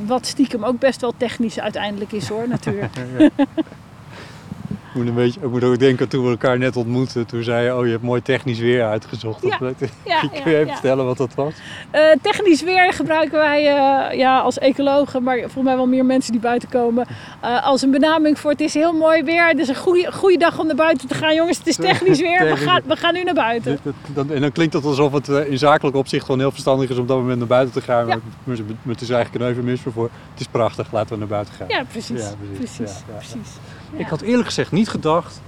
Wat 0.05 0.25
stiekem 0.25 0.63
ook 0.63 0.79
best 0.79 1.01
wel 1.01 1.13
technisch 1.17 1.60
uiteindelijk 1.60 2.12
is 2.12 2.27
hoor, 2.27 2.47
natuur. 2.47 2.89
Ik 3.17 3.31
moet, 4.95 5.08
een 5.08 5.13
beetje, 5.13 5.39
ik 5.41 5.49
moet 5.49 5.63
ook 5.63 5.79
denken 5.79 6.08
toen 6.08 6.23
we 6.23 6.29
elkaar 6.29 6.58
net 6.58 6.75
ontmoetten. 6.75 7.25
Toen 7.25 7.43
zei 7.43 7.65
je, 7.65 7.75
oh 7.75 7.86
je 7.86 7.91
hebt 7.91 8.03
mooi 8.03 8.21
technisch 8.21 8.60
weer 8.60 8.84
uitgezocht. 8.84 9.41
Ja. 9.41 9.58
Kun 10.43 10.51
je 10.51 10.58
even 10.58 10.71
vertellen 10.71 11.05
wat 11.05 11.17
dat 11.17 11.34
was? 11.36 11.53
Eh, 11.91 12.01
technisch 12.21 12.62
weer 12.63 12.93
gebruiken 12.93 13.38
wij 13.38 13.60
eh, 13.67 14.17
ja, 14.17 14.39
als 14.39 14.58
ecologen, 14.60 15.23
maar 15.23 15.38
volgens 15.39 15.63
mij 15.63 15.75
wel 15.75 15.88
meer 15.88 16.05
mensen 16.05 16.31
die 16.31 16.41
buiten 16.41 16.69
komen, 16.69 17.05
eh, 17.41 17.63
als 17.65 17.81
een 17.81 17.91
benaming 17.91 18.39
voor 18.39 18.51
het 18.51 18.62
is 18.62 18.73
heel 18.73 18.93
mooi 18.93 19.23
weer. 19.23 19.47
Het 19.47 19.60
is 19.60 19.67
een 19.67 19.75
goede, 19.75 20.12
goede 20.12 20.38
dag 20.38 20.60
om 20.60 20.65
naar 20.67 20.75
buiten 20.75 21.08
te 21.08 21.13
gaan. 21.13 21.36
Jongens, 21.36 21.58
het 21.58 21.67
is 21.67 21.75
technisch 21.75 22.19
weer. 22.21 22.39
We 22.45 22.55
gaan, 22.58 22.81
we 22.86 22.95
gaan 22.95 23.13
nu 23.13 23.23
naar 23.23 23.34
buiten. 23.34 23.79
Dat- 23.84 23.93
dat- 24.05 24.15
dan- 24.27 24.36
en 24.36 24.41
dan 24.41 24.51
klinkt 24.51 24.73
het 24.73 24.86
alsof 24.86 25.12
het 25.12 25.27
in 25.27 25.58
zakelijk 25.58 25.95
opzicht 25.97 26.25
gewoon 26.25 26.39
heel 26.39 26.51
verstandig 26.51 26.89
is 26.89 26.95
om 26.95 27.01
op 27.01 27.08
dat 27.08 27.17
moment 27.17 27.38
naar 27.38 27.47
buiten 27.47 27.73
te 27.73 27.81
gaan. 27.81 28.08
Ja. 28.08 28.17
Maar, 28.43 28.55
het- 28.88 29.01
is 29.01 29.10
eigenlijk 29.10 29.43
een 29.43 29.49
eufemisme 29.49 29.91
voor 29.91 30.10
het 30.31 30.39
is 30.39 30.47
prachtig, 30.47 30.91
laten 30.91 31.10
we 31.10 31.17
naar 31.17 31.27
buiten 31.27 31.53
gaan. 31.53 31.67
Ja, 31.69 31.84
precies. 31.91 32.21
Ja, 32.21 32.31
precies. 32.58 32.77
ja. 33.08 33.13
precies. 33.17 33.49
Ja. 33.95 34.01
Ik 34.03 34.08
had 34.08 34.21
eerlijk 34.21 34.45
gezegd 34.47 34.71
niet 34.71 34.89
gedacht 34.89 35.41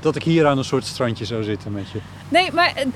dat 0.00 0.16
ik 0.16 0.22
hier 0.22 0.46
aan 0.46 0.58
een 0.58 0.64
soort 0.64 0.84
strandje 0.84 1.24
zou 1.24 1.42
zitten 1.42 1.72
met 1.72 1.90
je. 1.90 1.98
Nee, 2.28 2.52
maar 2.52 2.72
het, 2.74 2.88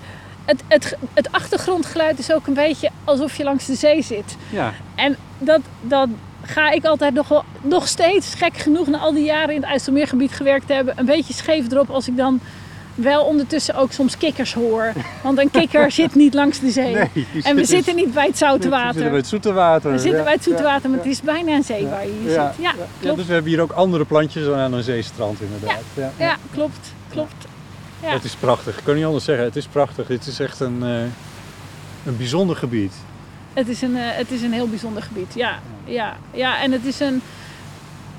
het, 0.44 0.62
het, 0.68 0.96
het 1.14 1.32
achtergrondgeluid 1.32 2.18
is 2.18 2.32
ook 2.32 2.46
een 2.46 2.54
beetje 2.54 2.90
alsof 3.04 3.36
je 3.36 3.44
langs 3.44 3.66
de 3.66 3.74
zee 3.74 4.02
zit. 4.02 4.36
Ja, 4.50 4.72
En 4.94 5.16
dat, 5.38 5.60
dat 5.80 6.08
ga 6.42 6.70
ik 6.70 6.84
altijd 6.84 7.14
nog, 7.14 7.28
wel, 7.28 7.44
nog 7.60 7.88
steeds, 7.88 8.34
gek 8.34 8.56
genoeg, 8.56 8.86
na 8.86 8.98
al 8.98 9.12
die 9.12 9.24
jaren 9.24 9.54
in 9.54 9.60
het 9.60 9.70
IJsselmeergebied 9.70 10.32
gewerkt 10.32 10.66
te 10.66 10.72
hebben, 10.72 10.98
een 10.98 11.06
beetje 11.06 11.34
scheef 11.34 11.70
erop 11.70 11.90
als 11.90 12.08
ik 12.08 12.16
dan 12.16 12.40
wel 12.94 13.24
ondertussen 13.24 13.74
ook 13.74 13.92
soms 13.92 14.16
kikkers 14.16 14.54
hoor. 14.54 14.92
Want 15.22 15.38
een 15.38 15.50
kikker 15.50 15.90
zit 16.00 16.14
niet 16.14 16.34
langs 16.34 16.60
de 16.60 16.70
zee. 16.70 16.94
nee. 16.94 17.10
En 17.42 17.54
we 17.56 17.64
zit- 17.64 17.68
zitten 17.68 17.94
niet 17.96 18.14
bij 18.14 18.26
het 18.26 18.38
zoute 18.38 18.68
We 18.68 18.74
zitten 18.74 18.92
bij 18.92 19.02
water. 19.02 19.16
het 19.16 19.26
zoete 19.26 19.52
water. 19.52 19.90
We 19.92 19.98
zitten 19.98 20.18
ja. 20.18 20.24
bij 20.24 20.32
het 20.32 20.42
zoete 20.42 20.62
water, 20.62 20.90
maar 20.90 20.98
het 20.98 21.08
is 21.08 21.20
bijna 21.20 21.52
een 21.52 21.64
zee 21.64 21.86
waar 21.86 22.06
je 22.06 22.12
hier 22.20 22.28
zit. 22.30 22.36
Ja, 22.38 22.52
Ja, 22.58 22.72
klopt. 23.00 23.16
dus 23.16 23.26
we 23.26 23.32
hebben 23.32 23.50
hier 23.50 23.60
ook 23.60 23.72
andere 23.72 24.04
plantjes 24.04 24.44
dan 24.44 24.58
aan 24.58 24.72
een 24.72 24.82
zeestrand 24.82 25.38
inderdaad. 25.40 25.82
Ja. 26.18 26.36
Klopt. 26.52 26.92
klopt. 27.10 27.34
Ja. 28.02 28.08
Het 28.12 28.24
is 28.24 28.34
prachtig, 28.34 28.78
ik 28.78 28.84
kan 28.84 28.94
niet 28.94 29.04
anders 29.04 29.24
zeggen. 29.24 29.44
Het 29.44 29.56
is 29.56 29.66
prachtig. 29.66 30.08
Het 30.08 30.26
is 30.26 30.40
echt 30.40 30.60
een, 30.60 30.82
eh, 30.82 30.88
een 32.06 32.16
bijzonder 32.16 32.56
gebied. 32.56 32.92
Het 33.52 33.68
is 33.68 33.82
een, 33.82 33.96
eh, 33.96 34.02
het 34.06 34.30
is 34.30 34.42
een 34.42 34.52
heel 34.52 34.68
bijzonder 34.68 35.02
gebied. 35.02 35.34
Ja, 35.34 35.58
ja, 35.84 36.16
ja. 36.30 36.60
En 36.62 36.72
het 36.72 36.84
is 36.84 37.00
een, 37.00 37.22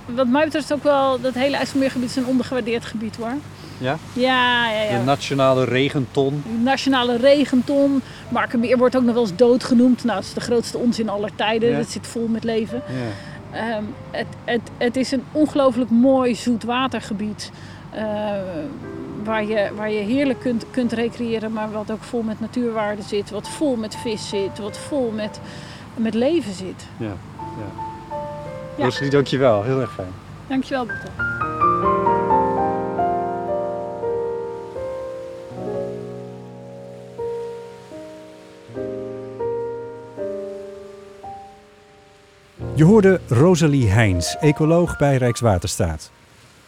wat 0.06 0.28
mij 0.28 0.44
betreft 0.44 0.74
ook 0.74 0.84
wel, 0.84 1.22
dat 1.22 1.34
hele 1.34 1.56
IJsselmeergebied 1.58 2.10
is 2.10 2.16
een 2.16 2.26
ondergewaardeerd 2.26 2.86
gebied 2.86 3.16
hoor. 3.16 3.34
Ja? 3.78 3.98
Ja, 4.14 4.72
ja, 4.72 4.82
ja. 4.82 4.98
De 4.98 5.04
nationale 5.04 5.64
regenton. 5.66 6.44
De 6.46 6.62
nationale 6.64 7.18
regenton. 7.18 8.02
Markenmeer 8.30 8.78
wordt 8.78 8.96
ook 8.96 9.04
nog 9.04 9.14
wel 9.14 9.24
eens 9.24 9.36
dood 9.36 9.64
genoemd. 9.64 10.04
Nou, 10.04 10.18
dat 10.18 10.28
is 10.28 10.34
de 10.34 10.40
grootste 10.42 10.78
onzin 10.78 11.10
aller 11.10 11.36
tijden. 11.36 11.70
Ja. 11.70 11.78
Het 11.78 11.92
zit 11.92 12.08
vol 12.08 12.28
met 12.28 12.44
leven. 12.44 12.82
Ja. 12.88 13.58
Ehm, 13.60 13.84
het, 14.12 14.28
het, 14.46 14.62
het 14.78 14.96
is 14.96 15.12
een 15.12 15.24
ongelooflijk 15.32 15.90
mooi 15.90 16.36
zoetwatergebied. 16.36 17.52
eh, 17.90 18.04
waar, 19.24 19.46
je, 19.46 19.70
waar 19.76 19.92
je 19.92 20.00
heerlijk 20.00 20.40
kunt, 20.40 20.66
kunt 20.72 20.92
recreëren, 20.92 21.52
maar 21.54 21.72
wat 21.72 21.92
ook 21.92 22.04
vol 22.04 22.22
met 22.22 22.40
natuurwaarden 22.40 23.06
zit. 23.06 23.30
Wat 23.30 23.50
vol 23.50 23.76
met 23.76 23.96
vis 23.96 24.30
zit. 24.30 24.60
Wat 24.60 24.78
vol 24.78 25.12
met, 25.16 25.40
met 25.96 26.14
leven 26.14 26.54
zit. 26.54 26.86
Ja. 26.98 27.06
ja. 27.06 27.82
Ja. 28.78 28.84
Rosalie, 28.84 29.10
dankjewel. 29.10 29.64
Heel 29.64 29.82
erg 29.82 29.94
fijn. 29.94 30.12
Dankjewel, 30.48 30.86
Botte. 30.86 31.08
Je 42.76 42.84
hoorde 42.84 43.20
Rosalie 43.28 43.90
Heijns, 43.90 44.38
ecoloog 44.40 44.98
bij 44.98 45.18
Rijkswaterstaat. 45.18 46.12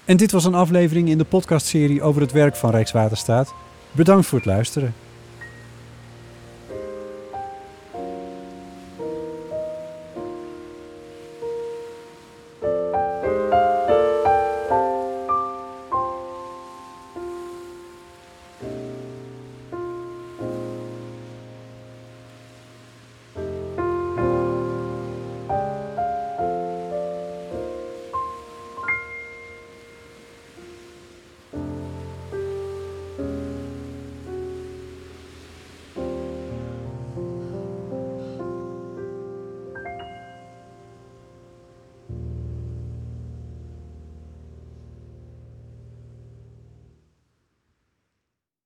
En 0.06 0.18
dit 0.18 0.32
was 0.32 0.46
een 0.46 0.54
aflevering 0.56 1.10
in 1.10 1.18
de 1.18 1.24
podcastserie 1.24 2.02
over 2.02 2.22
het 2.22 2.32
werk 2.32 2.56
van 2.56 2.70
Rijkswaterstaat. 2.70 3.54
Bedankt 3.92 4.26
voor 4.26 4.38
het 4.38 4.48
luisteren. 4.48 4.94